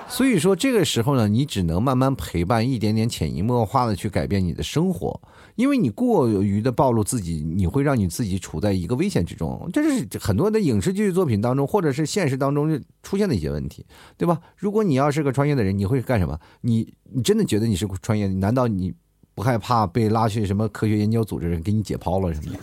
[0.09, 5.21] 所以说这个时候呢，你只能慢慢陪伴，一点点潜移默化的去改变你的生活，
[5.55, 9.71] 因为你过于的暴露自己，你会让你自己处在一个危险之中。
[9.73, 13.87] 这是很多的影视剧作品当中，或者是现实当中出现的一些问题，
[14.17, 14.41] 对吧？
[14.57, 16.37] 如果你要是个穿越的人，你会干什么？
[16.63, 18.27] 你你真的觉得你是穿越？
[18.27, 18.93] 难道你？
[19.35, 22.59] 不害怕被拉去什么科学研究组织给你解剖了什么的，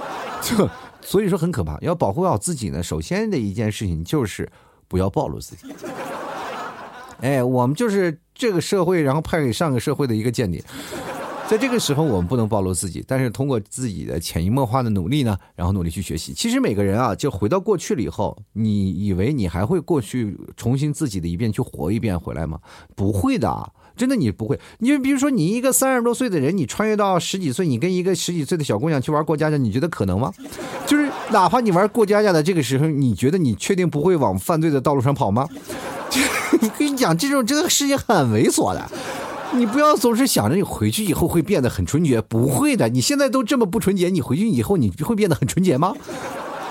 [0.42, 0.68] 就
[1.00, 1.78] 所以说很可怕。
[1.80, 4.50] 要保护好自己呢，首先的一件事情就是
[4.88, 5.66] 不要暴露自己。
[7.20, 10.62] 哎，我们就是这个社会，然后派给上个社会的一个间谍，
[11.54, 16.34] 在这个时候我们不能暴露自己，但是通过自己的潜移默化的努力呢，然后努力去学习。
[16.34, 22.58] 其实每个人啊，就回到过去了以后，你以为你还会过去重新自己的一遍去活一遍回来吗？
[22.96, 23.72] 不会的。
[23.96, 30.32] 真的你不会，你比如说你一个三十多岁的人，你穿越到十几岁，你跟一个十几岁的小姑娘去玩过家家，你觉得可能吗？
[30.88, 35.48] 就是哪怕你玩过家家的这个时候，你觉得你确定不会往犯罪的道路上跑吗？
[36.60, 38.90] 我跟你讲，这种这个事情很猥琐的，
[39.56, 45.94] 你不要总是想着你回去以后会变得很纯洁，不会的，你现在都这么不纯洁，你回去以后你会变得很纯洁吗？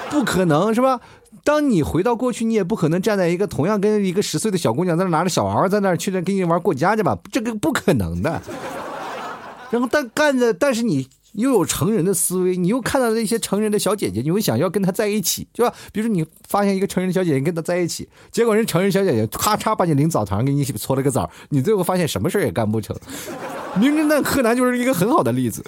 [0.10, 1.00] 不可能是吧？
[1.44, 7.18] 当你回到过去，你也不可能站在一个同样跟一个十岁的小姑娘在那拿着小娃娃在那去那跟你玩过家家吧？
[7.32, 8.42] 这个不可能的。
[9.72, 11.08] 然后但干的，但是你。
[11.34, 15.74] 又有成人的思维，你又看到那些成人的小姐姐，你会想要跟她在一起，对吧？
[15.92, 22.96] 比如说你发现一个成人的小姐姐跟她在一起，结果人成人小姐姐咔嚓把你领澡堂给你搓了个澡，你最后发现什么事也干不成。
[23.76, 25.64] 名侦探柯南就是一个很好的例子，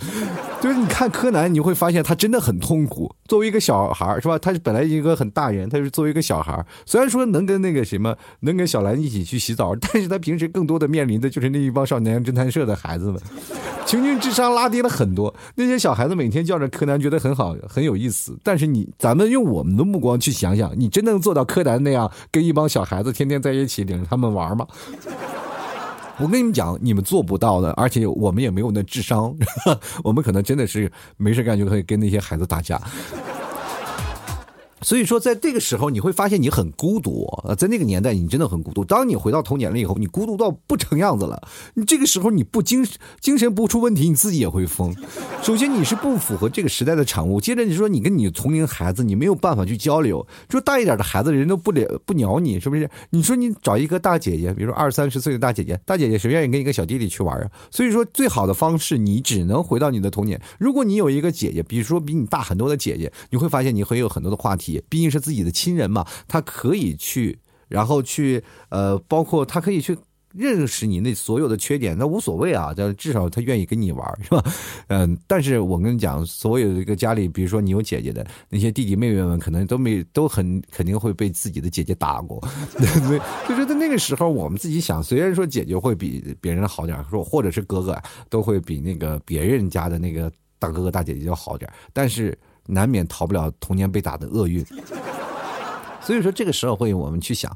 [0.61, 3.11] 就是你看柯南，你会发现他真的很痛苦。
[3.27, 4.37] 作为一个小孩是吧？
[4.37, 13.19] 他是本来一个很大人，他是作为一个小孩虽然说能跟那个什么，能跟小兰一起去洗澡，但是他平时更多的面临的就是那一帮少年侦探社的孩子们，
[13.87, 15.33] 平均智商拉低了很多。
[15.55, 18.37] 那些小孩子每天叫着柯南，觉得很好，很有意思。
[18.43, 24.67] 但是你，咱们用我们的目光去想想，你真能做到柯南那样，跟一帮小孩子天天在一起领着他们玩吗？
[26.19, 29.35] 我跟你们讲，你们做不到的，而且我们也没有那智商，
[30.03, 32.81] 我们可能真的是没事干就可以跟那些孩子打架。
[34.85, 37.25] 所以说，在这个时候，你会发现你很孤独。
[37.43, 38.85] 呃，在那个年代，你真的很孤独。
[38.85, 41.41] 当你回到童年了以后，你孤独到不成样子了。
[41.73, 42.85] 你这个时候，你不精
[43.19, 44.95] 精神不出问题，你自己也会疯。
[45.41, 47.41] 首先，你是不符合这个时代的产物。
[47.41, 50.23] 接着，你说你跟你同龄孩子，你没有办法去交流。
[50.51, 52.87] 说大一点的孩子，人都不了不鸟你，是不是？
[53.09, 57.49] 你说你找一个大姐姐，比如说二三十岁的大姐姐，大姐姐谁愿意跟一个小弟弟去玩啊？
[57.71, 60.39] 所以说，最好的方式，你只能回到你的童年。
[60.59, 64.74] 如果你有一个姐姐，比如说比你大很多的姐姐，你会发现你会有很多的话题。
[64.89, 69.97] 毕竟是自己的亲人嘛，他可以去，然后去，呃，包括他可以去
[70.33, 74.43] 认识你那所有的缺点，那无所谓啊，但至少他愿意跟你玩，是吧？
[74.87, 83.19] 嗯，但是我跟你讲，所有一个家里，比如说你有姐姐的那些弟弟妹妹们，可能都没都很肯定会被自己的姐姐打过， 对？
[83.47, 87.97] 就是在那个时候，我们自己想，虽然说姐姐会比别人好点，说或者是哥哥
[88.29, 92.37] 都会比那个别人家的那个大哥哥大姐姐要好点，但是。
[92.67, 94.65] 难免逃不了童年被打的厄运，
[96.01, 97.55] 所以说这个社会我们去想，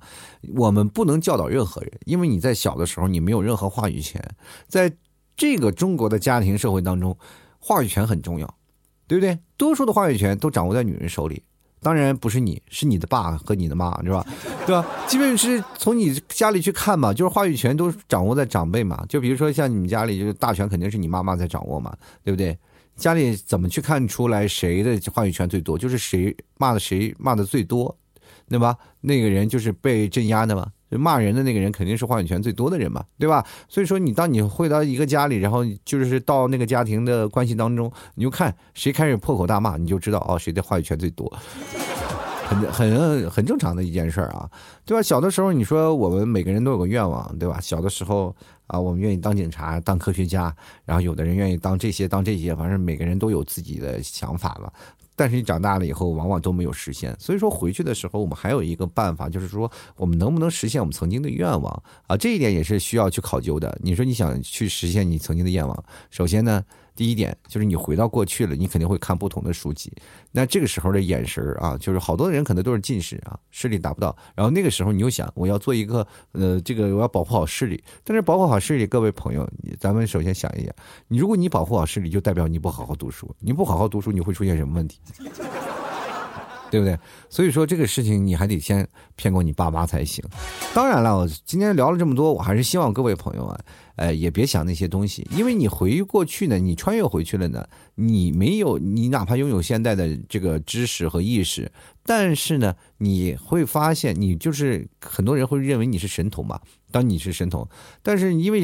[0.56, 4.24] 我们不能教导任何人，因为你在小的时候你没有任何话语权，
[4.68, 4.92] 在
[5.36, 7.18] 这个中国的家庭社会当中，
[7.60, 8.56] 话语权很重要，
[9.08, 9.38] 对不对？
[9.58, 11.44] 多数的话语权都掌握在女人手里，
[11.82, 14.26] 当然不是你， 是你的爸和你的妈，是吧？
[14.66, 14.86] 对吧？
[15.08, 22.58] 基本是从你家里去看嘛，就是话语权都掌握在长辈嘛，就比如说像你们家里，就是大权肯定是你妈妈在掌握嘛，对不对？
[23.00, 25.78] 家里怎么去看出来谁的话语权最多？
[25.78, 27.98] 就是谁骂的谁骂的最多，
[28.50, 28.78] 对吧？
[29.02, 30.72] 那个人就是被镇压的嘛。
[30.92, 33.46] 就骂人的那个人肯定是话语权最多的人嘛，对吧？
[33.68, 41.32] 所以说，你当你回到一个家里，然后就是到那个家庭的关系当中，你就看谁开始破口大骂，你就知道哦，谁的话语权最多。
[42.50, 44.50] 很很很正常的一件事儿啊，
[44.84, 45.04] 对吧？
[45.04, 47.60] 小的时候，你说我们每个人都有个愿望，对吧？
[47.62, 48.36] 小的时候
[48.66, 54.74] 啊，我们愿意当警察、当科学家，然后有的人愿意当这些、当这些，反正每个人都有自己的想法了。
[55.16, 57.16] 但是你长大了以后，往往都没有实现。
[57.20, 62.18] 所以说回去的时候，我们还有一个办法，就是说我们能不能实现我们曾经的愿望啊？
[62.18, 63.78] 这一点也是需要去考究的。
[63.84, 66.64] 你说你想去实现你曾经的愿望，首先呢？
[67.00, 69.90] 第一点就是你回到过去了，你肯定会看不同的书籍。
[70.34, 74.14] 那这个时候的眼神啊，就是好多人可能都是近视啊，视力达不到。
[74.36, 77.82] 然后那个时候你又想，我要做一个呃，这个我要保护好视力。
[78.04, 80.76] 但是保护好视力，各位朋友，咱们首先想一想，
[81.08, 83.34] 你如果你保护好视力，就代表你不好好读书。
[83.40, 85.00] 你不好好读书，你会出现什么问题？
[86.70, 86.98] 对不对？
[87.30, 90.24] 所以说这个事情你还得先骗过你爸妈才行。
[90.74, 93.60] 当然了，我今天聊了这么多，我还是希望各位朋友啊，
[93.96, 101.72] 呃，也别想那些东西，因为你回忆过去呢，你穿越回去了呢，你没有，你哪怕拥有现代的这个知识和意识，
[102.04, 106.60] 但是呢，你会发现，你就是很多人会认为你是神童嘛。
[106.92, 107.68] 当你是神童，
[108.02, 108.62] 但是因为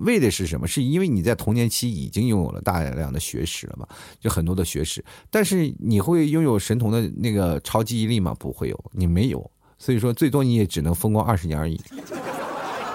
[0.00, 0.66] 为的是什么？
[0.66, 3.86] 是因为你在童年期已经拥有了大量的学识了嘛？
[4.20, 8.34] 就很多的学识，但是你会拥有神童的那个超记忆力吗？
[8.38, 11.80] 不会有，你没有，所以说最多你也只能风光二十年而已。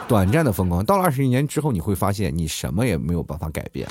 [0.09, 3.87] 短暂的风光，到了二十一年之后，你会发现你什么也没有办法改变，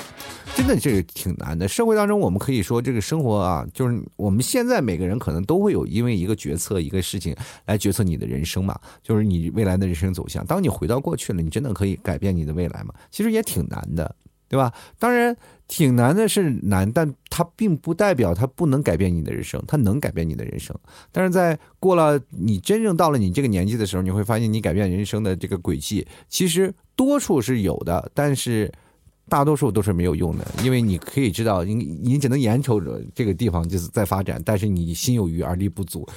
[0.53, 1.65] 真的这个挺难的。
[1.65, 7.33] 社会当中，我们可以说这个生活啊，就是我们现在每个人可能都会有因为一个决策、一个事情
[7.67, 10.45] 来决策你的人生嘛，就是你未来的人生走向。
[10.45, 12.93] 当你回到过去了，你真的可以改变你的未来吗？
[13.09, 14.13] 其实也挺难的。
[14.49, 14.73] 对吧？
[14.97, 15.33] 当然
[15.67, 20.75] 挺难的，是难，但它并不代表它不能改变你的人生，它能改变你的人生。
[21.11, 28.71] 但是在过了你真正到了你这个年纪的时候，你会发现你改变人生的这个轨迹，其实多数是有的，但是
[29.29, 30.47] 大多数都是没有用的。
[30.63, 36.09] 因为你可以知道，你你只能眼瞅着这个地方就是在发展，但是你心有余而力不足，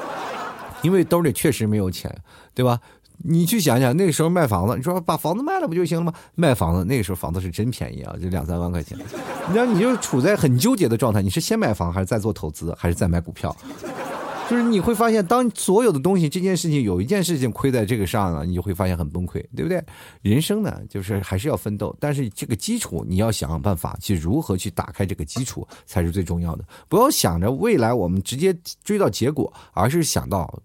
[0.84, 2.14] 因为兜里确实没有钱，
[2.54, 2.78] 对吧？
[3.24, 6.12] 你去想想，那个时候卖房子，你说把房子卖了不就行了吗？
[6.34, 8.98] 卖房子那个时候房子是真便宜啊，就两三万块钱。
[9.46, 13.56] 你知道，你就处在很纠结的状态，你是先买房还是再做投资，还是再买股票？
[14.50, 19.82] 就是你会发现，当所有的东西这件事情有一件事情亏在这个上了，你就会发现很崩溃，对不对？
[20.20, 26.64] 人生呢，就是还是要奋斗，但是这个基础你要想办法去如何去打开这个基础才是最重要的。
[26.88, 28.54] 不要想着未来我们直接
[28.84, 30.60] 追到结果，而是想到。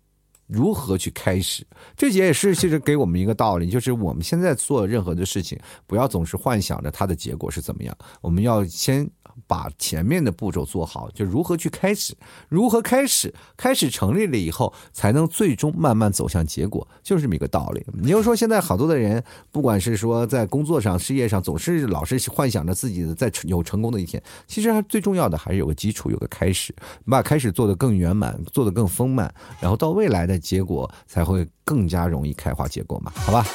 [0.47, 1.65] 如何去开始？
[1.95, 9.09] 这节也是其实给我们一个道理，就是我们现在做任何的事情，不要总是幻想着它的结果是怎么样，我们要先。
[9.45, 12.15] 把前面的步骤做好，就如何去开始，
[12.49, 17.85] 如何开始，开始成立了以后，才能最终慢慢走向结果，就是这么一个道理。
[17.93, 24.21] 你要说现在好多的人，不管是说在工作上、事业上，总是老是幻想着自己在有成功的一天。
[24.47, 26.73] 其实最重要的还是有个基础，有个开始，
[27.05, 33.11] 把开始做得更圆满，做得更丰满，然后到未来的结果才会更加容易开花结果嘛？
[33.15, 33.45] 好吧。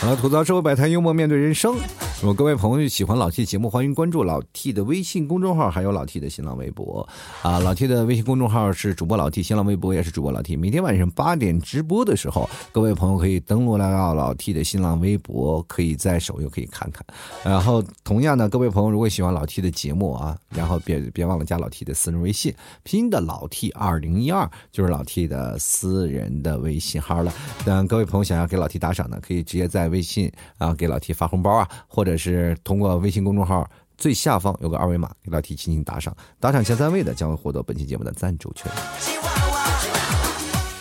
[0.00, 1.76] 好了，吐槽社会百态，幽默面对人生。
[2.20, 7.08] 如果各位朋友喜欢老 T 的节目，欢迎关注老 T 的微信公众号，还有老 T 的新浪微博。
[7.40, 10.54] 啊，老 T 的微信公众号是主播老 T，新浪微博也是主播老 T。
[10.54, 17.02] 每天晚上八点直播的时候，各位朋友可以登录来到老 T 的新浪微博，可以在首页可以看看。
[17.42, 27.32] 然后，同样的，各位朋友如果喜欢老 T 的节目啊，然后别别忘了加老 T 的私人微信，拼的老 T 二零一二就是老 T 的私人的微信号了。
[27.64, 29.80] 等各位朋友想要给老 T 打赏呢，可以直接在。
[29.90, 38.70] 微信啊，给老 T 发红包啊，或者是通过微信公众号最下方有个二维码，给老 T 进行打赏，打赏前三位的将会获得本期节目的赞助权。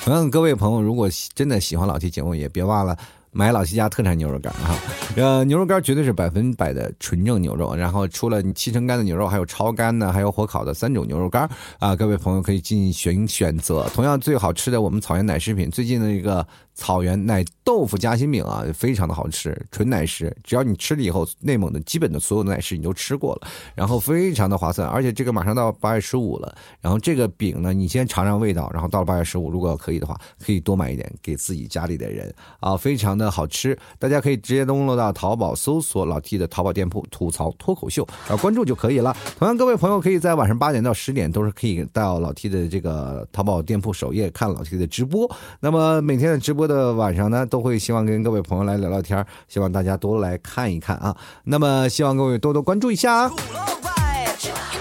[0.03, 2.97] 同样，各位朋友，如果真的喜欢老七节目，也别忘了。
[3.31, 4.73] 买老七家特产牛肉干啊，
[5.15, 7.75] 呃，牛肉干绝对是百分百的纯正牛肉。
[7.75, 13.87] 然后除了七成干的牛肉，还有超干的，还有火烤的三种牛肉干啊，各位朋友可以进行选择。
[13.93, 16.45] 同样最好吃的我们草原奶食品，最近的一个
[16.79, 20.35] 草原奶豆腐夹心饼啊，非常的好吃，纯奶食。
[20.43, 24.87] 只要你吃了以后，内蒙的基本的所有的奶食你都吃过了，然后非常的划算。
[24.87, 33.09] 而且这个马上到八月十五了，然后这个饼呢，你先尝尝味道，然后到了八月十五，如果可以的话，可以多买一点给自己家里的人啊，非常。
[33.19, 39.13] 的好吃，大家可以直接登录到淘宝搜索老 T 的淘宝店铺“吐槽脱口秀”，啊，关注就可以了。
[39.37, 45.29] 同样，各位朋友可以在晚上八点到十点都是可以到老 T 的这个淘宝店铺首页看老 T 的直播。
[45.59, 51.13] 那么每天的直播的晚上呢，都会希望跟各位朋友来聊聊天，希望大家多来看一看啊。
[51.43, 53.31] 那么希望各位多多关注一下啊。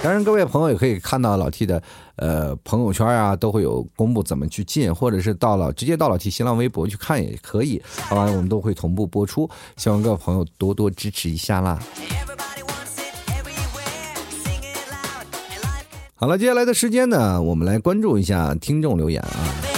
[0.01, 1.83] 当然，各位朋友也可以看到老 T 的
[2.15, 8.23] 呃朋友圈啊，都会有公布怎么去进，或者是到了直接到老 T 新浪微博去看也可以，好吧？
[8.27, 11.81] 我们都会同步播出，希望各位朋友多多支持一下啦。
[16.15, 19.78] 好了，接下来的时间呢，我们来关注一下听众留言啊。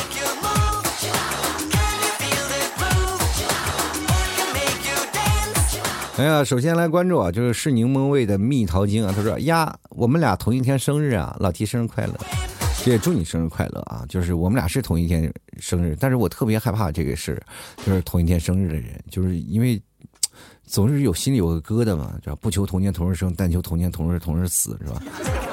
[6.20, 9.10] 哎呀，首先来关注啊，就是是柠檬味的蜜桃精啊。
[9.16, 12.12] 他说呀，我们俩同一天生日啊，老提生日快乐，
[12.84, 14.04] 也祝你生日快乐啊。
[14.06, 17.40] 就是我们俩是同一天生日，但是我特别害怕这个事
[17.86, 19.80] 就是同一天生日的人，就是因为
[20.66, 22.36] 总是有心里有个疙瘩嘛，是吧？
[22.38, 25.02] 不求同年同日生，但求同年同日同日死，是吧？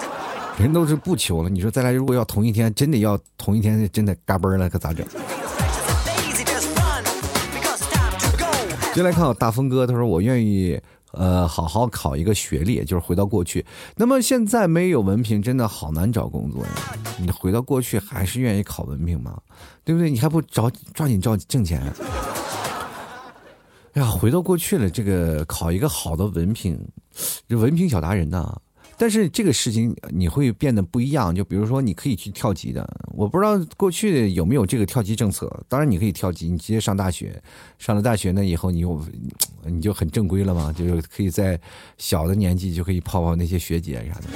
[0.59, 5.07] 人都是不求了，你说再来，如果要同一天，真的要同一天，真的嘎嘣了，可咋整？
[8.97, 10.75] 接来看我，大峰哥，他说我愿意，
[11.11, 13.63] 呃，好好考一个学历，就是回到过去。
[13.95, 16.71] 那么现在没有文凭，真的好难找工作呀。
[17.19, 19.39] 你回到过去，还是愿意考文凭吗？
[19.85, 20.09] 对不对？
[20.09, 21.79] 你还不找抓紧找挣钱？
[23.93, 26.75] 哎呀，回到过去了，这个考一个好的文凭，
[27.47, 28.57] 这文凭小达人呐。
[28.99, 35.47] 但是这个事情你会变得不一样，就比如说你可以去跳级的，我不知道过去有没有这个跳级政策。
[35.69, 37.39] 当然你可以跳级，你直接上大学，
[37.77, 38.99] 上了大学呢以后你又
[39.65, 41.59] 你就很正规了嘛， 就是可以在
[41.97, 44.27] 小的年纪就可以泡泡那些学姐啥的。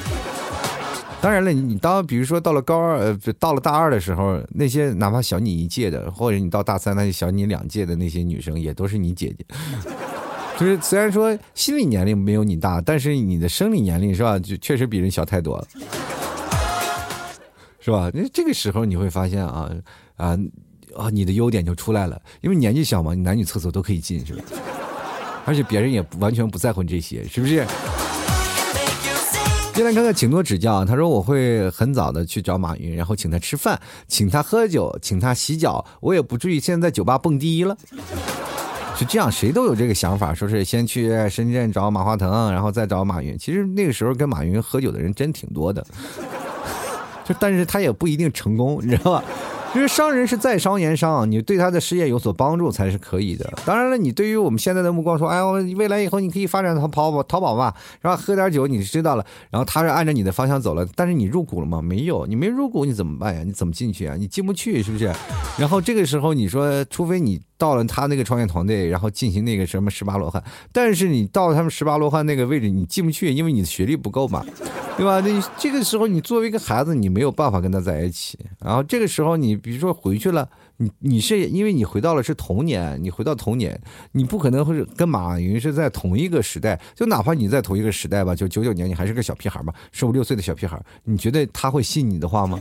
[1.21, 9.45] 当然了，你你当比如说到了高二呃到了大二的时候，那些哪怕小你一届的，或者你到大三那些小你两届的那些女生也都是你姐姐。
[10.61, 14.37] 就是虽然说心理年龄没有你大，但是你的生理年龄是吧？
[14.37, 15.67] 就确实比人小太多了，
[17.79, 18.11] 是吧？
[18.13, 19.71] 那这个时候你会发现啊
[20.17, 20.37] 啊
[20.95, 24.43] 啊，你的优点就出来了，因为年纪小嘛，你男女厕所都可以进，是吧？
[25.45, 27.65] 而且别人也完全不在乎这些，是不是？
[29.73, 30.85] 进来看看，请多指教。
[30.85, 37.75] 他说我会很早的去找马云，然后请他吃饭，请他喝酒，请他洗脚，我也不至于现在在酒吧蹦迪了。
[39.01, 43.35] 就这样，谁都有这个想法，说是先去深圳找马化腾，然后再找马云。
[43.35, 45.83] 其实那个时候跟马云喝酒的人真挺多的，
[47.25, 49.23] 就但是他也不一定成功，你知道吧？
[49.73, 53.53] 就是商人是在商言商，你对他的事业有所帮助才是可以的。
[53.65, 61.81] 当然了，你对于我们现在的目光说，哎，我未来以后你可以发展淘淘宝淘宝吧，然后喝点酒，你知道了，然后他是按照你的方向走了，但是你入股了吗？
[61.81, 63.43] 没有，你没入股，你怎么办呀？
[63.45, 64.15] 你怎么进去啊？
[64.17, 65.11] 你进不去，是不是？
[65.57, 67.39] 然后这个时候你说，除非你。
[67.61, 74.43] 到了他那个创业团队，然后进行那个什么十八罗汉，但是你到他们十八罗汉那个位置，你进不去，因为你的学历不够嘛，
[75.01, 75.19] 对吧？
[75.19, 78.37] 那这个时候你作为一个孩子，你没有办法跟他在一起。
[78.59, 80.47] 然后这个时候你比如说回去了，
[80.77, 83.81] 你你是因为你回到了是童年，你回到童年，
[84.11, 92.59] 你不可能会跟马云是在同一个时代，就哪怕你在同一个时代吧，就九九年你还是个小屁孩嘛，十五六岁的小屁孩，你觉得他会信你的话吗？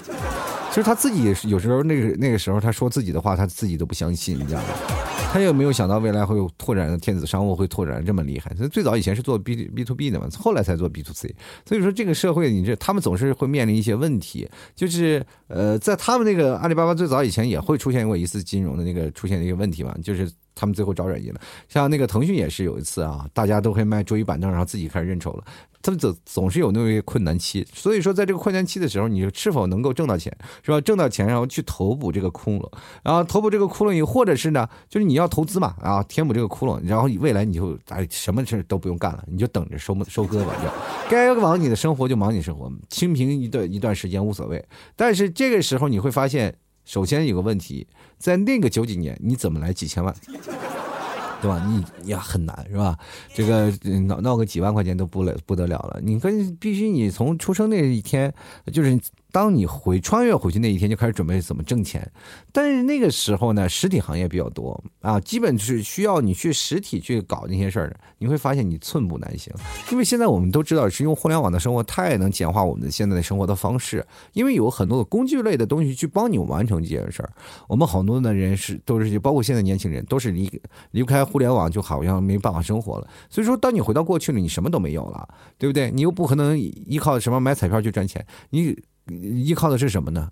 [0.70, 5.10] 其 实他自己有时候那个那个时候他说自己的话，他自己都不相信，你知道吗？
[5.33, 8.53] 他也没有想到未来会有拓展的电子商务会拓展这么厉害。
[8.57, 11.33] 所以最早以前是做 B B to B 的嘛，后来才做 B to C。
[11.64, 20.28] 所以说这个社会，你这他们总是会面临一些问题，就是呃，在他们那个阿里巴巴最早以前也会出现过一次金融的那个出现的一个问题嘛，就是
[20.61, 21.41] 他们最后找软银了。
[21.69, 25.45] 像那个腾讯也是有一次啊，大家都会卖桌椅板凳，然后自己开始认筹了。
[25.83, 30.31] 他们总总是有那个困难期，所以说在这个困难期的时候，你是否能够挣到钱，
[30.63, 30.79] 是吧？
[30.83, 32.71] 挣到钱然后去投补这个窟窿，
[33.03, 40.69] 然后投补这个窟窿，以或者是呢，就是你要投资嘛，啊，填补这个窟窿，然后未来你就哎什么事都不用干了，你就等着收收割吧，就
[41.09, 44.63] 该忙你的生活就忙你生活，清贫一段一段时间无所谓。
[44.95, 46.55] 但是这个时候你会发现，
[46.91, 47.86] 首先有个问题，
[48.18, 50.12] 在那个九几年，你怎么来几千万？
[51.41, 51.64] 对吧？
[51.68, 52.99] 你也很难是吧？
[53.32, 53.70] 这个
[54.09, 56.01] 闹闹个几万块钱都不了不得了了。
[56.03, 58.34] 你跟必须你从出生那一天
[58.72, 58.99] 就是。
[59.33, 62.11] 当你回穿越回去那一天，就开始准备怎么挣钱。
[62.53, 67.99] 但是那个时候呢，实体行业比较多啊，基本是需要你去实体去搞那些事儿的。
[68.18, 69.53] 你会发现你寸步难行，
[69.91, 74.07] 因为现在我们都知道，是用互联网的生活太能简化我们现在的生活的方式。
[74.33, 77.33] 因为有很多的工具类的东西去帮你完成这件事儿。
[77.68, 80.51] 我们好多的人是都是，包括现在年轻人，都是离
[80.91, 83.09] 离不开互联网，就好像没办法生活了。
[83.31, 85.91] 所以说，当你回到过去了，你什么都没有了，对不对？
[85.91, 88.76] 你又不可能依靠什么买彩票去赚钱，你。
[89.11, 90.31] 依靠的是什么呢？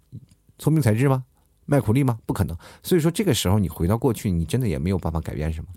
[0.58, 1.24] 聪明才智吗？
[1.66, 2.18] 卖苦力吗？
[2.24, 2.56] 不可能。
[2.82, 5.68] 所以说，这个时候你回到过去，你真的也没有办法改变什么。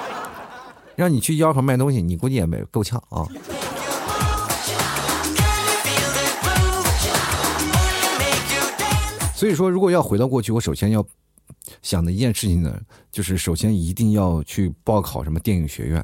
[0.94, 3.26] 让你去吆喝卖东西，你估计也没够呛啊。
[9.34, 11.04] 所以说，如果要回到过去，我首先要
[11.82, 12.80] 想的一件事情呢，
[13.12, 16.02] 就是首先一定要去报考什么电影学院。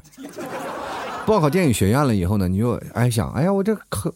[1.25, 4.13] 报考电影学院了以后呢，你就哎想，哎呀，我这可。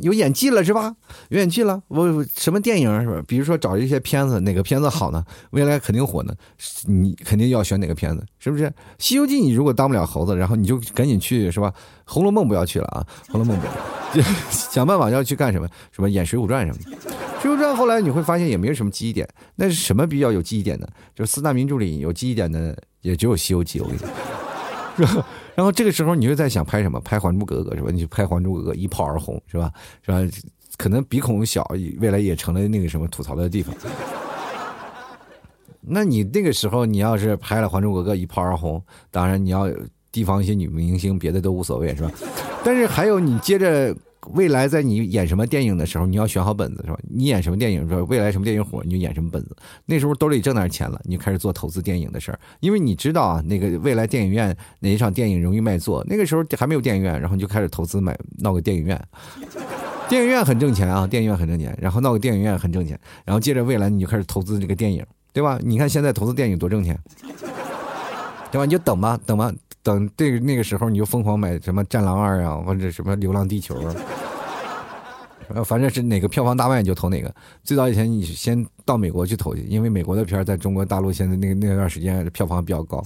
[0.00, 0.94] 有演技了是吧？
[1.28, 3.22] 有演技了，我什么电影是吧？
[3.26, 5.24] 比如说找一些片子，哪个片子好呢？
[5.50, 6.34] 未来肯定火呢，
[6.86, 8.64] 你肯定要选哪个片子，是不是？
[8.98, 11.70] 《西游记》你如果当不了猴子，然后你就赶紧去是吧？
[12.04, 13.66] 《红楼梦》不要去了啊，《红楼梦》不
[14.18, 15.68] 要， 想办法要去干什么？
[15.90, 16.96] 什么演《水浒传》什么的，
[17.42, 19.28] 《水浒传》后来你会发现也没有什么记忆点。
[19.56, 20.88] 那是什么比较有记忆点的？
[21.14, 23.78] 就四大名著里有记忆点的，也只有《西游记》。
[23.82, 24.08] 我跟你说。
[25.54, 27.00] 然后这个时候你又在想拍什么？
[27.00, 27.90] 拍《还珠格格》是吧？
[27.90, 29.70] 你去拍《还珠格格》，一炮而红是吧？
[30.04, 30.18] 是吧？
[30.76, 31.66] 可能鼻孔小，
[32.00, 33.74] 未来也成了那个什么吐槽的地方。
[35.80, 39.66] 那你那个时候你要是拍了《还珠格格》，一炮而红，当然你要
[40.10, 42.10] 提防一些女明星，别的都无所谓是吧？
[42.64, 43.94] 但是还有你接着。
[44.30, 46.98] 未来在你演什么电影的时候，你要选好本子是吧？
[47.10, 49.56] 你演什么电影，说未来什么电影火，你就演什么本子。
[49.84, 56.04] 那时候兜里挣点钱了，你就开始做投资电影的事儿，因为你知道啊，那个未来电影院哪一场电影容易卖座。
[56.08, 59.00] 那个时候还没有电影院，然后你就开始投资买闹个电影院，
[60.08, 65.58] 电影院很挣钱啊，电影院很挣钱，然后闹个电影院很挣钱，然后接着未来你就开始投资这个电影，对吧？
[65.62, 66.98] 你看现在投资电影多挣钱，
[68.50, 68.64] 对吧？
[68.64, 69.52] 你就等吧，等吧。
[69.82, 73.74] 等这个那个时候，你就疯狂买什么《战狼二》啊，或者什么《流浪地球》
[75.48, 77.34] 啊，反正是哪个票房大卖你就投哪个。
[77.64, 83.04] 最早以前你先到美国去投去，因为美国的片在中国大陆现在那个那段时间票房比较高，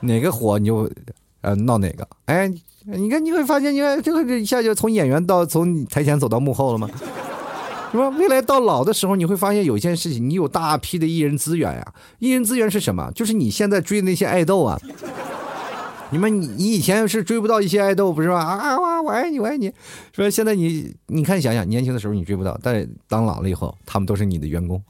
[0.00, 0.90] 哪个火你就
[1.40, 2.06] 呃闹哪个。
[2.26, 2.52] 哎，
[2.84, 6.90] 你看你会发现，你看这个这一下就从演员到从台前走到幕后了吗？
[7.94, 8.08] 是吧？
[8.18, 11.94] 未来到老的时候，你会发现有一件事情，你有大批的艺人资源呀。
[12.18, 13.08] 艺人资源是什么？
[13.14, 14.76] 就是你现在追的那些爱豆啊。
[16.10, 18.40] 你们，你你以前是追不到一些爱豆，不是吧？
[18.40, 19.66] 啊哇，我爱你，我爱你，
[20.12, 20.28] 是吧？
[20.28, 24.82] 现在你你看想想，年轻的时候你追不到，但当老了以后，他们都是你的员工。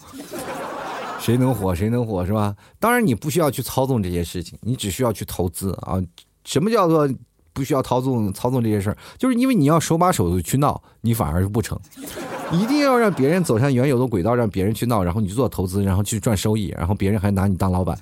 [1.20, 2.54] 谁能火，谁能火，是吧？
[2.78, 6.02] 当然你不需要去操纵这些事情，你只需要去投资啊。
[6.44, 7.08] 什么叫做
[7.54, 8.96] 不需要操纵操纵这些事儿？
[9.16, 11.78] 就是因为你要手把手的去闹，你反而是不成。
[12.52, 17.98] 一定要让别人走向原有的轨道，让别人去闹，然后你去做投资，然后去赚收益，然后别人还拿你当老板，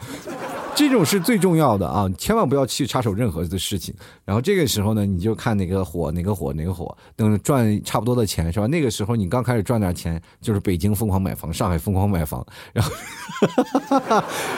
[0.75, 2.11] 这种是最重要的啊！
[2.19, 3.95] 千万不要去插手任何的事情。
[4.25, 8.67] 然后这个时候呢，你就看哪个火，哪个火，哪个火，等赚差不多的钱是吧？
[8.67, 12.93] 那个时候你刚开始赚点钱，就是北京疯狂买房，上海疯狂买房，然后，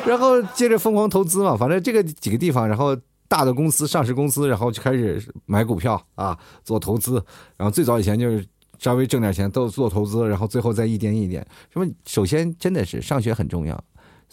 [0.07, 1.57] 然后接着疯狂投资嘛。
[1.57, 2.97] 反正这个几个地方，然后
[3.29, 7.15] 大的公司、上市公司，然后就开始买股票啊，做投资。
[7.57, 8.47] 然后最早以前就是。
[8.77, 11.47] 稍微挣点钱都做投资，然后最后再一点一点。
[11.73, 11.87] 什么？
[12.07, 13.85] 首先真的是上学很重要，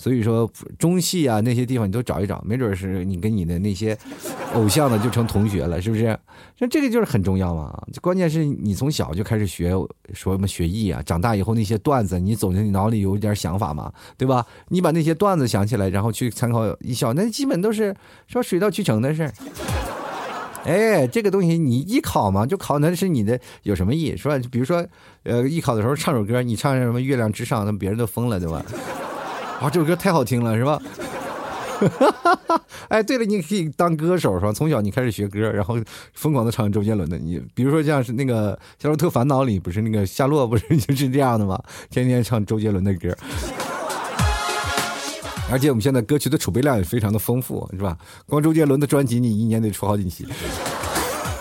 [0.01, 3.95] 所以说中戏啊那些地方你都找一找，没准是你跟你的那些
[4.55, 6.17] 偶像呢就成同学了，是不是？
[6.57, 7.79] 那这个就是很重要嘛。
[8.01, 9.69] 关键是你从小就开始学
[10.11, 14.43] 说什么学艺啊，长大以后那些段子你总你脑里有一点想法嘛，对吧？
[14.69, 17.95] 你把那些段子想起来，然后去参考一笑，那基本都是
[18.27, 19.31] 说水到渠成的事儿。
[20.63, 24.39] 哎，这个东西你艺考嘛，就考那是你的有什么意义，是吧？
[24.51, 24.85] 比如说，
[25.23, 28.63] 呃，艺考的时候唱首歌，你唱什么《月亮之上》，那别人都疯了，对吧？
[29.61, 30.81] 啊，这首歌太好听了，是吧？
[32.89, 34.51] 哎，对了，你可以当歌手，是吧？
[34.51, 35.77] 从小你开始学歌，然后
[36.13, 37.15] 疯狂的唱周杰伦的。
[37.17, 41.61] 你比如说像是那个《夏洛特烦恼》里，不是那个夏洛，不是 就是这样的吗？
[41.91, 43.15] 天天唱周杰伦的歌。
[45.51, 47.95] 而且我们现在歌曲的储备量也非常的丰富，是吧？
[48.25, 50.25] 光周杰伦的专辑，你一年得出好几期。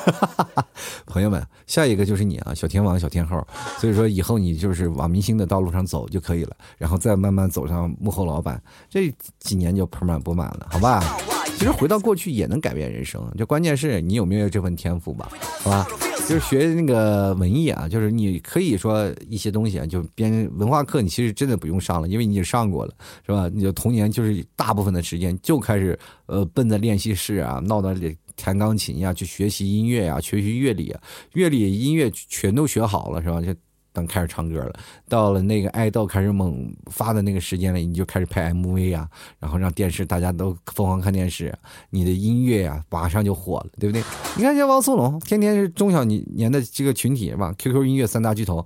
[1.07, 3.44] 朋友们，下一个就是你啊，小天王、小天后。
[3.78, 11.18] 所以说，以后你就是往明星的道路上走就可以了，然后再慢慢走上幕后老板，这几年就盆满钵满了，好吧？
[11.59, 15.28] 其实回到过去也能改变人生，就关键是你有没有这份天赋吧，
[15.62, 15.86] 好吧？
[16.28, 22.94] 就是学那个文艺啊，就是你可以说一些东西啊，就编文化课，你其实真的不用上了，因为你上过了，
[23.26, 23.51] 是吧？
[23.53, 27.92] 你的童年就是大部分的时间就开始呃奔在练习室啊，闹到
[28.41, 31.01] 弹钢琴呀，去学习音乐呀，学习乐理啊，
[31.34, 33.41] 乐理音乐全都学好了，是吧？
[33.41, 33.55] 就。
[33.93, 34.72] 等开始唱歌了，
[35.09, 39.09] 到了那个爱豆开始猛发的那个时间了，你就开始拍 MV 啊，
[39.41, 41.53] 然后让电视大家都疯狂看电视，
[41.91, 44.01] 你的音乐呀马上就火了，对不对？
[44.36, 48.64] 你看像汪苏泷，天天是中小年的这个群体是吧？QQ 音乐三大巨头，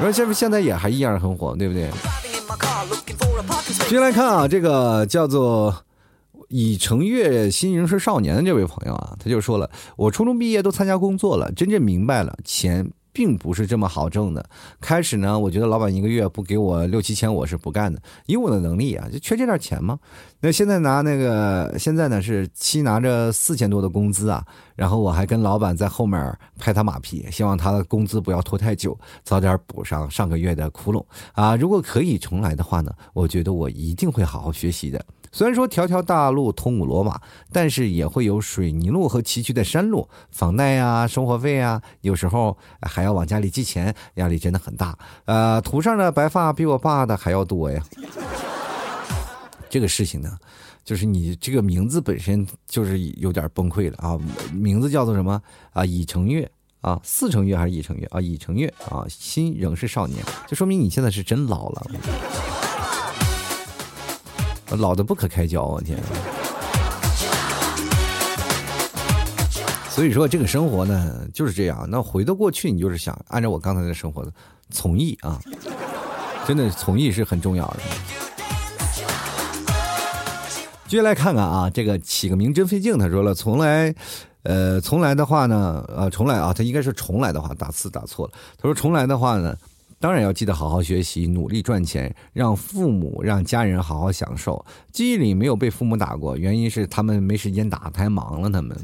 [0.00, 1.88] 而这不现在也还一样很火，对不对？
[3.88, 5.72] 接下来看啊，这个叫做
[6.48, 12.90] 已成月新人是少年的这位朋友啊，他就说了，我初中毕业都参加工作了，真正明白了钱。
[13.14, 14.44] 并不是这么好挣的。
[14.80, 18.02] 开始呢，我觉得老板一个月不给我六七千，我是不干的。
[18.26, 19.96] 以我的能力啊，就缺这点钱吗？
[20.40, 31.00] 那现在拿那个，现在呢是七拿着四千多的工资啊，然后我还跟老板在后面拍他马屁，希望他的工资不要拖太久，早点补上上个月的窟窿
[31.34, 31.54] 啊。
[31.54, 35.00] 如果可以重来的话呢，我觉得我一定会好好学习的。
[35.34, 37.20] 虽然说条条大路通古罗马，
[37.52, 44.96] 但是也会有水泥路和崎岖的山路，房贷呀、生活费啊，有时候还要往家里寄钱，压力真的很大。
[45.24, 47.82] 呃，头上的白发比我爸的还要多呀。
[49.68, 50.38] 这个事情呢，
[50.84, 54.16] 就是你这个名字本身就是有点崩溃了啊！
[54.52, 55.84] 名字叫做什么啊？
[55.84, 56.48] 乙成月
[56.80, 58.20] 啊，四成月还是乙成月啊？
[58.20, 61.86] 乙成月啊，心仍是少年，就说明你现在是真老了，
[64.70, 65.98] 老的不可开交，我天！
[69.90, 71.86] 所以说这个生活呢就是这样。
[71.88, 74.26] 那回到过去，你就是想按照我刚才的生活
[74.70, 75.40] 从艺啊，
[76.48, 77.78] 真的从艺是很重要的。
[80.88, 82.98] 接下来看看啊，这个起个名真费劲。
[82.98, 83.94] 他说了，从来，
[84.42, 88.32] 呃，从来的话呢，呃，重来啊，他应该是重来的话，打字打错了。
[88.56, 89.56] 他说重来的话呢，
[90.04, 94.62] 当然要记得好好学习，努力赚钱，让父母、让家人好好享受。
[94.92, 98.50] 记忆里没有被父母打过，原因是他们没时间打，太忙了。
[98.50, 98.76] 他们，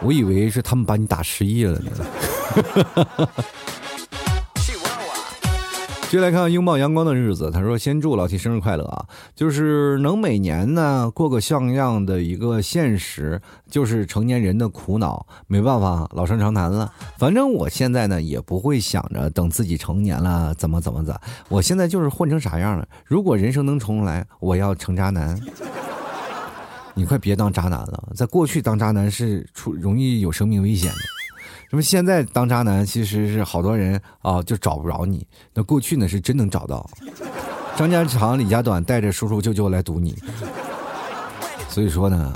[0.00, 1.90] 我以为是他们把你打失忆了呢。
[6.12, 9.06] 接下来看拥抱阳光的日子，他说：“先祝老 T 生日快乐啊！
[9.34, 13.40] 就是能每年呢过个像样的一个现实，
[13.70, 15.26] 就是成年人的苦恼。
[15.46, 16.92] 没办法，老生常谈了。
[17.16, 21.18] 反正我现在呢也不会想着等自己成年了怎么怎么的。
[21.48, 22.86] 我现在就是混成啥样了。
[23.06, 25.40] 如果人生能重来，我要成渣男。
[26.92, 30.98] 你快别当渣男了，在过去当渣男是出容易有生命危险的。”
[31.72, 35.26] 那么现在当渣男，其实是好多人啊就找不着你。
[35.54, 36.86] 那过去呢是真能找到，
[37.74, 40.14] 张家长李家短，带着叔叔舅舅来堵你。
[41.68, 42.34] 所以说呢。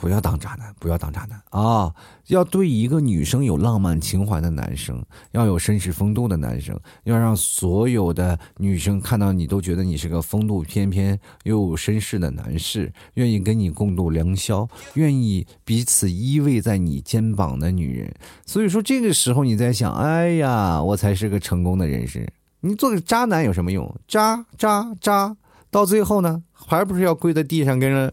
[0.00, 1.94] 不要当渣男，不要当渣男啊！
[2.26, 18.14] 要对一个女生有浪漫情怀的男生，要有绅士风度的男生，要让所有的女生看到你都觉得你是个风度翩翩又绅士的男士，愿意跟你共度良宵，愿意彼此依偎在你肩膀的女人。
[18.44, 22.28] 所以说，这个时候你在想，哎呀，我才是个成功的人士。
[22.60, 23.94] 你做个渣男有什么用？
[24.08, 25.36] 渣渣渣，
[25.74, 28.12] 到最后呢，还不是要跪在地上跟人。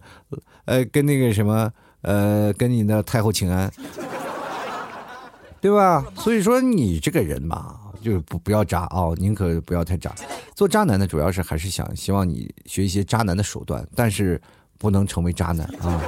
[0.66, 3.72] 呃，跟那个什么，呃，跟你的太后请安，
[5.60, 6.04] 对吧？
[6.16, 10.12] 所以说你这个人吧，就是不不要渣啊，宁可不要太渣。
[10.56, 14.42] 做渣男的，主要是还是想希望你学一些渣男的手段，但是
[14.80, 16.02] 不能成为渣男啊。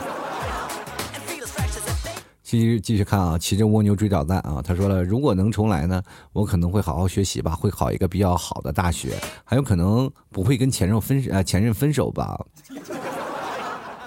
[2.54, 6.00] 继续继续看啊，骑着蜗牛追导弹啊，他说了，如果能重来呢，
[6.34, 12.40] 我可能会好好学习吧，会考一个比较好的大学，还有可能不会跟前任分呃前任分手吧。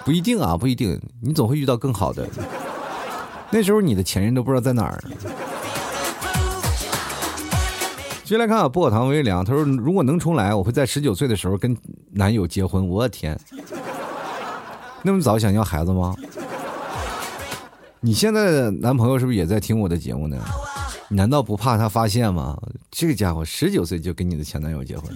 [0.05, 2.25] 不一定啊，不一定，你总会遇到更好的。
[3.51, 5.03] 那时候你的前任都不知道在哪儿。
[8.23, 11.75] 接下来看啊，薄荷糖微凉，他说如果能重来，我会在十九岁的时候跟
[12.11, 12.87] 男友结婚。
[12.87, 13.37] 我天，
[15.03, 16.15] 那么早想要孩子吗？
[17.99, 20.37] 你现在的男朋友是不是也在听我的节目呢？
[21.09, 22.57] 你难道不怕他发现吗？
[22.91, 25.11] 这个家伙十九岁就跟你的前男友结婚，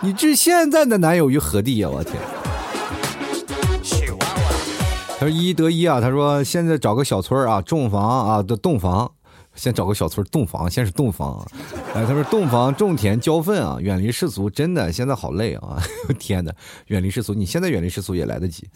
[0.00, 1.88] 你置现在的男友于何地呀？
[1.88, 2.14] 我天！
[5.18, 9.10] 他说一得一啊，他说现在找个小村啊，种房啊的洞房，
[9.54, 11.46] 先找个小村洞房，先是洞房。
[11.94, 15.80] 哎，他说洞房种田浇粪啊，远离世俗，真的现在好累啊！
[16.18, 16.52] 天哪，
[16.88, 18.68] 远离世俗，你现在远离世俗也来得及，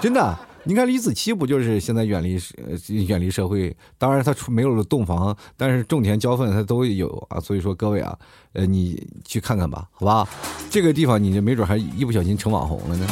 [0.00, 0.38] 真的。
[0.68, 2.38] 你看李子柒不就是现在远离
[3.06, 3.74] 远离社会？
[3.96, 7.40] 当然他出没有了洞房，但是种田浇粪他都有啊。
[7.40, 8.14] 所以说各位啊，
[8.52, 10.28] 呃，你去看看吧，好吧？
[10.68, 13.06] 这个地方你就没准还一不小心成网红了呢。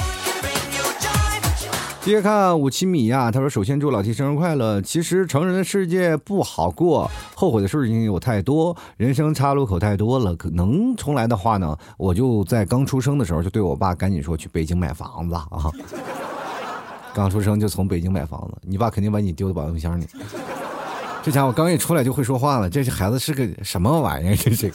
[2.02, 4.82] 接着看五七米呀，他说：“首先祝老 T 生日快乐。
[4.82, 10.36] 其实成人的世界不好过，后悔的事情有太多，人生岔路口太多了。
[10.36, 15.72] 可能重来的话呢，我就在刚出生的时候就对我爸赶紧说去北京买房子啊。
[17.16, 20.06] 刚出生就从北京买房子，你爸肯定把你丢到保温箱里。
[21.22, 24.36] 这家伙刚一出来就会说话了，这孩子是个什么玩意儿？
[24.36, 24.70] 这这，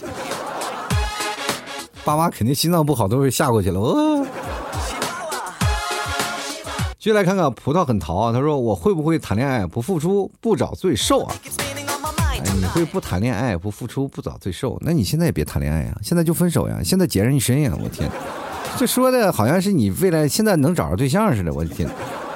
[2.03, 4.25] 爸妈肯定心脏不好，都会吓过去了。”哦。
[6.97, 11.35] 继续来看看葡萄很淘啊，他说我会不会谈恋爱不付出不找罪受啊？
[12.31, 14.79] 哎，你会不谈恋爱不付出不找罪受？
[14.81, 17.71] 那你现在也别谈恋爱呀，现在就分手呀，现在孑然一身呀！
[17.79, 18.09] 我天，
[18.77, 21.87] 这说的好像是你未来现在能找着对象似的，我的天，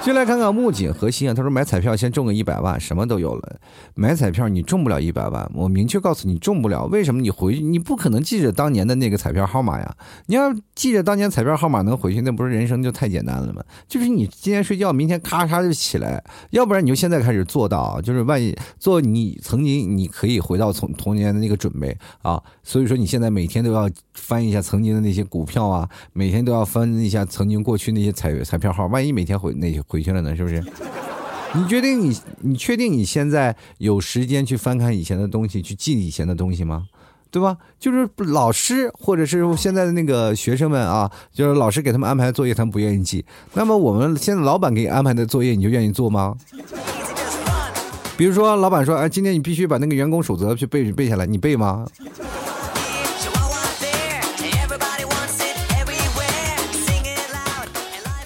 [0.06, 3.60] 就来看看木槿和心啊，他说买彩票先中个一百万，什么都有了。
[3.96, 6.86] 买彩票你中不了一百万，我明确告诉你中不了。
[6.86, 7.20] 为什么？
[7.20, 9.98] 你回去你不可能记着当年的那个彩票号码呀。
[10.28, 13.64] 你要记着当年彩票号码能回去，那不是人生就太简单了吗？
[13.88, 22.40] 就是你今天睡觉，明天咔嚓就起来，要不然你就现在开始做到，就是万一做你曾经你可以回到从童年的那个准备啊。
[22.62, 29.82] 所以说你现在每天都要翻一下曾经的那些股票啊，每天都要翻一下曾经过去那些彩彩票号，万一每天回那些。
[29.96, 30.62] 回去了呢，是不是？
[31.54, 36.86] 你决定你你确定你现在有时间去翻看以前的东西，去记以前的东西吗？
[37.32, 37.58] 对吧？
[37.80, 43.26] 就是老师或者是现在的那个学生们啊，就是老师给他们安排作业，他们不愿意记。
[43.54, 46.36] 那么我们现在老板给你安排的作业，你就愿意做吗？
[48.18, 51.86] 比如说，老板说：“哎，今天你必须把那个员工守则去背背下来，你背吗？”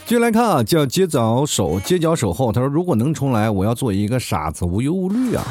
[0.09, 2.51] 接来看啊，叫街角守街角守候。
[2.51, 5.45] 他说：“如果能重来，我要做一个傻子，无忧无虑啊。”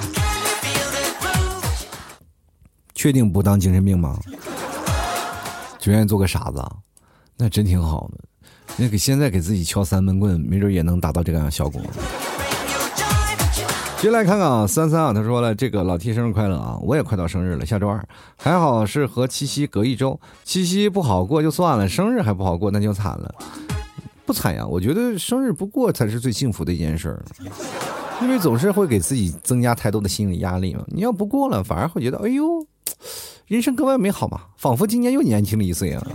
[2.93, 4.19] 确定不当精神病吗？
[5.79, 6.61] 就愿意做个傻子，
[7.37, 8.19] 那真挺好的。
[8.77, 11.81] 那给现在给自己敲三闷棍，没准也能达到这样的效果。
[14.01, 16.77] 接来看看啊，三三啊，他说了：“这个老 T 生日快乐啊！
[16.83, 18.05] 我也快到生日了，下周二，
[18.37, 20.19] 还好是和七夕隔一周。
[20.43, 23.33] 七夕不好过就算了，生日还不好过，那就惨了。”
[24.29, 27.25] 不惨呀，我觉得生日不过才是最幸福的一件事儿，
[28.21, 30.85] 因为总是会给自己增加太多的心理压力嘛。
[30.89, 32.67] 你要不过了，反而会觉得哎呦，
[33.47, 36.07] 人生格外美好嘛，仿佛今年又年轻了一岁啊。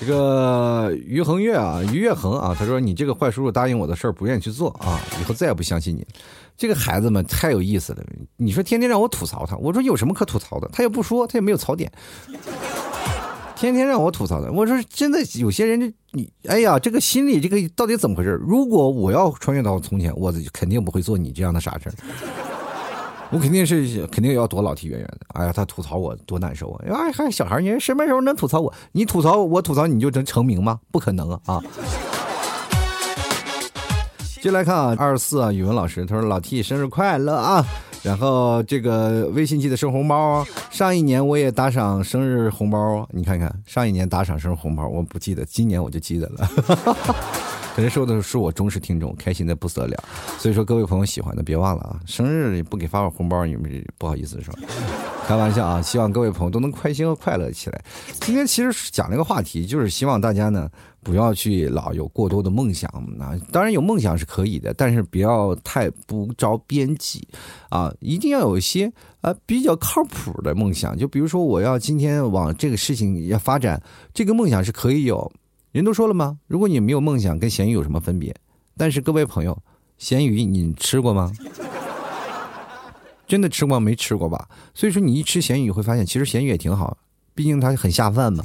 [0.00, 6.06] 这个于恒月啊，于月恒啊，他说你这个坏叔叔答应我的事儿不愿意去做啊，以后再也不相信你。
[6.56, 8.02] 这个孩子们太有意思了，
[8.38, 10.70] 你说天天让我吐槽他，我说有什么可吐槽的？
[10.72, 11.92] 他也不说，他也没有槽点。
[13.56, 18.30] 天天让我吐槽的，我说真的，有些人这你，哎呀，这个心里这个到底怎么回事？
[18.46, 21.90] 如果我要穿越到从前，我肯定不会做你这样的傻事
[23.30, 25.20] 我肯定是肯定要躲老 T 远远的。
[25.28, 26.84] 哎呀，他吐槽我多难受啊！
[26.88, 28.72] 哎，还小孩，你什么时候能吐槽我？
[28.92, 30.78] 你吐槽我吐槽你就能成名吗？
[30.92, 31.40] 不可能啊！
[31.46, 31.62] 啊！
[34.42, 37.64] 接来看啊，二十四啊，语文老师他说老 T 生日快乐啊！
[38.04, 40.46] 然后这个微信记得收红包。
[40.70, 46.48] 上一年我也打赏生日红包，你看看上一年打赏生日红包，我不记得，今年我就记得了。
[47.74, 50.04] 可能说的是我忠实听众，开心的不得了。
[50.38, 54.58] 所以说各位朋友喜欢的别忘了啊，生日也不给发个红包，你们不好意思是吧？
[55.26, 57.82] 开玩笑啊，希望各位朋友都能开心和快乐起来。
[58.20, 60.70] 今天其实讲了一个话题，就是希望大家呢。
[61.04, 62.90] 不要去老有过多的梦想
[63.20, 63.38] 啊！
[63.52, 67.28] 当然有梦想是可以的，但是不要太不着边际
[67.68, 67.92] 啊！
[68.00, 68.90] 一定要有一些
[69.20, 70.96] 啊比较靠谱的梦想。
[70.96, 73.80] 就比如说，我要今天往这个事情要发展，
[74.14, 75.30] 这个梦想是可以有。
[75.72, 76.38] 人都说了吗？
[76.46, 78.34] 如果你没有梦想，跟咸鱼有什么分别？
[78.76, 79.56] 但是各位朋友，
[79.98, 81.30] 咸鱼你吃过吗？
[83.26, 84.48] 真的吃过没吃过吧？
[84.72, 86.96] 所以说你一吃咸鱼会发现，其实咸鱼也挺好，
[87.34, 88.44] 毕竟它很下饭嘛。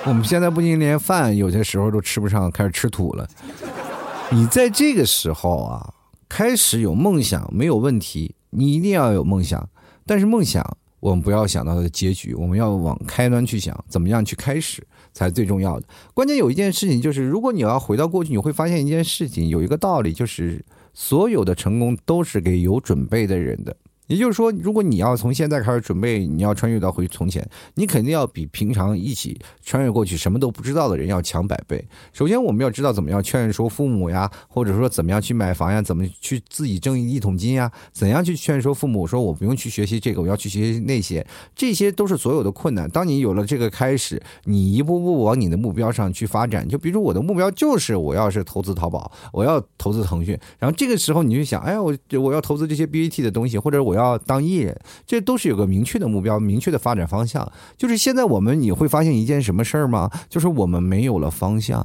[0.06, 3.28] 我们现在不仅连饭有些时候都吃不上，开始吃土了。
[4.30, 5.94] 你在这个时候啊，
[6.28, 9.68] 开始有梦想没有问题，你一定要有梦想。
[10.06, 10.64] 但是梦想，
[11.00, 14.82] 我们不要想到它的结局，我们要往开端去想，怎么样去开始
[15.12, 15.86] 才最重要的。
[16.14, 23.76] 关键有一件事情就是，如果你要回到过去，你会发现一件事情，有一个道理，就是所有的成功都是给有准备的人的。
[24.10, 31.86] 也就是说，如果你要从现在开始准备，你要穿越到回从前，你肯定要比平常一起穿越过去什么都不知道的人要强百倍。
[32.12, 42.90] 首先，我们要知道怎么样劝说父母呀，或者说怎么样去买房呀，怎么去自己挣一桶金呀，怎样去劝说父母说我不用去学习这个，我要去学习那些，这些都是所有的困难。
[42.90, 46.68] 当你有了这个开始，你一步步往你的目标上去发展。
[46.68, 53.99] 就比如我的目标就是我要是投资淘宝，我要投资腾讯，然后这个时候你就想，哎呀，我我要投资这些 BAT 的东西，或者我要。
[54.00, 54.76] 要当艺人，
[55.06, 57.50] 这都是有个明确的目标、明确的发展方向。
[57.76, 60.10] 就是现在我们你会发现一件什么事儿吗？
[60.28, 61.84] 就是我们没有了方向，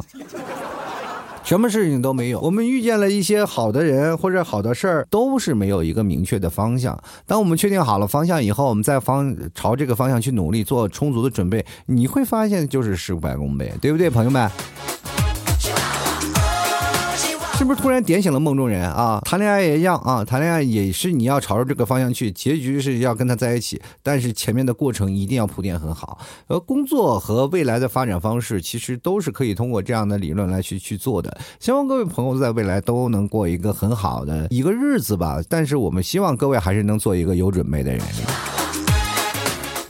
[1.43, 2.39] 什么事情都没有。
[2.39, 6.97] 我们遇见了一些好的人或者好的事儿，都是没有一个明确的方向。
[7.27, 14.49] 当我们确定好了方向以后，我们再方朝这个方向去努力，做充足的准备，你会发现就是事半功倍，对不对，朋友们？
[17.65, 19.19] 是不是突然点醒了梦中人啊？
[19.25, 26.19] 谈恋爱也一样啊，谈恋爱也是你要朝着这个方向去，结局是要跟他在一起，但是前面的过程一定要铺垫很好。
[26.45, 31.35] 而工作和未来的发展方式，其实都是可以通过这样的理论来去去做的。
[31.59, 35.41] 希望各位朋友在未来都能过一个很好的一个日子吧。
[35.49, 37.99] 但是我们希望各位还是能做一个有准备的人。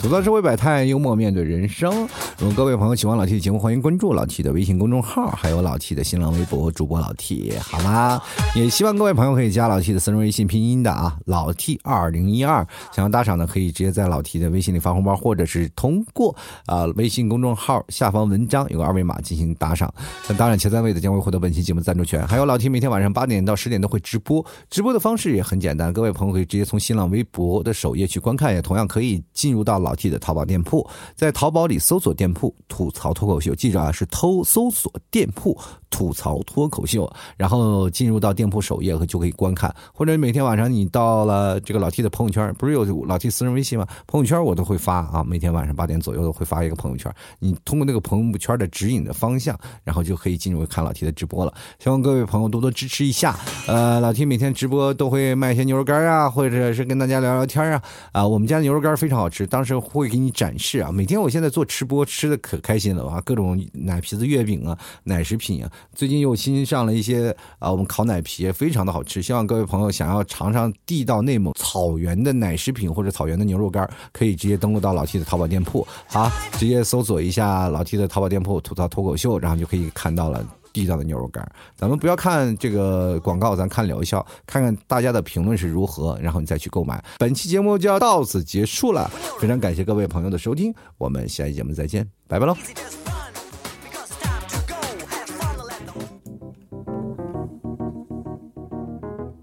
[0.06, 2.08] 吐槽社会百态，幽默面对人生。
[2.38, 8.22] 如果各位朋友喜欢老 T 的节目，欢迎关注老 T 的微信公众号，还有老 T 的新浪微博主播老 T，好吗？
[8.54, 12.64] 也希望各位朋友可以加老 T 的私人微信拼音的啊，老 T 二零一二。
[12.92, 16.36] 想要打赏的，可以直接在老 T 的微信里发红包，或者是通过
[16.68, 19.92] 啊微信公众号下方文章有个二维码进行打赏。
[20.30, 22.28] 那当然，前三位的将会获得本期节目赞助权。
[22.28, 35.58] 还有老 T 每天晚上八点到十点都会直播，直播的方式也很简单，各位朋友可以直接从新浪微博的首页去观看，也同样可以进入到老 T 的淘宝店铺，在淘宝里搜索店铺“吐槽脱口秀”，记住啊，是偷搜索店铺
[35.90, 39.74] “吐槽脱口秀”，然后进入到店铺首页和就可以观看。
[39.94, 43.88] 或者每天晚上你到了这个老 T 的朋友圈，不是有老 T 私人微信吗？
[44.08, 51.54] 朋友圈我都会发啊，每天晚上八点左右都会发一个朋友圈，你通过那个朋友圈的指引的方向，然后就可以进入看老 T 的直播了。
[51.80, 53.38] 希望各位朋友多多支持一下。
[53.68, 57.82] 呃，老 T 每天直播都会卖一些牛肉干啊，或者是跟大家聊聊天啊。
[58.12, 60.92] 啊，我们家牛肉干非常好吃，当时会给你展示啊。
[60.92, 63.22] 每天我现在做吃播，吃的可开心了啊！
[63.24, 69.22] 各种奶皮子月饼啊，奶食品啊，最近又新上了一些啊，我们烤奶皮，非常的好吃。
[69.22, 80.46] 希望各位朋友想要尝尝地道内蒙草原的奶食品或者草原的牛肉干，可以直接登录到老 T 的淘宝店铺啊，直接搜索一下老 T 的淘宝店铺“吐槽脱口秀”，然后就可以看到了。
[80.76, 87.02] 地道的牛肉干，咱们不要看这个广告，咱看疗效，看看大家的评论是如何，然后你再去购买。
[87.18, 89.10] 本期节目就要到此结束了，
[89.40, 92.54] 非常感谢各位朋友的收听，我们下期节目再见，拜拜喽。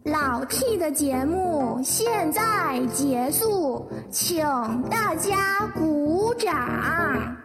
[0.04, 4.44] 老 T 的节目现在结束，请
[4.90, 7.38] 大家鼓掌。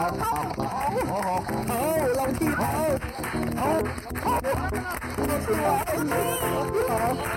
[0.00, 0.64] 好，好，好，
[1.06, 1.72] 好，好，
[2.16, 2.62] 老弟好，
[3.54, 3.62] 好，
[4.22, 4.88] 好，老弟好，
[5.20, 7.28] 老弟好，老弟好，老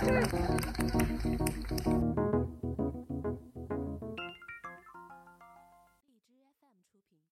[0.00, 0.16] 弟
[0.92, 1.13] 好。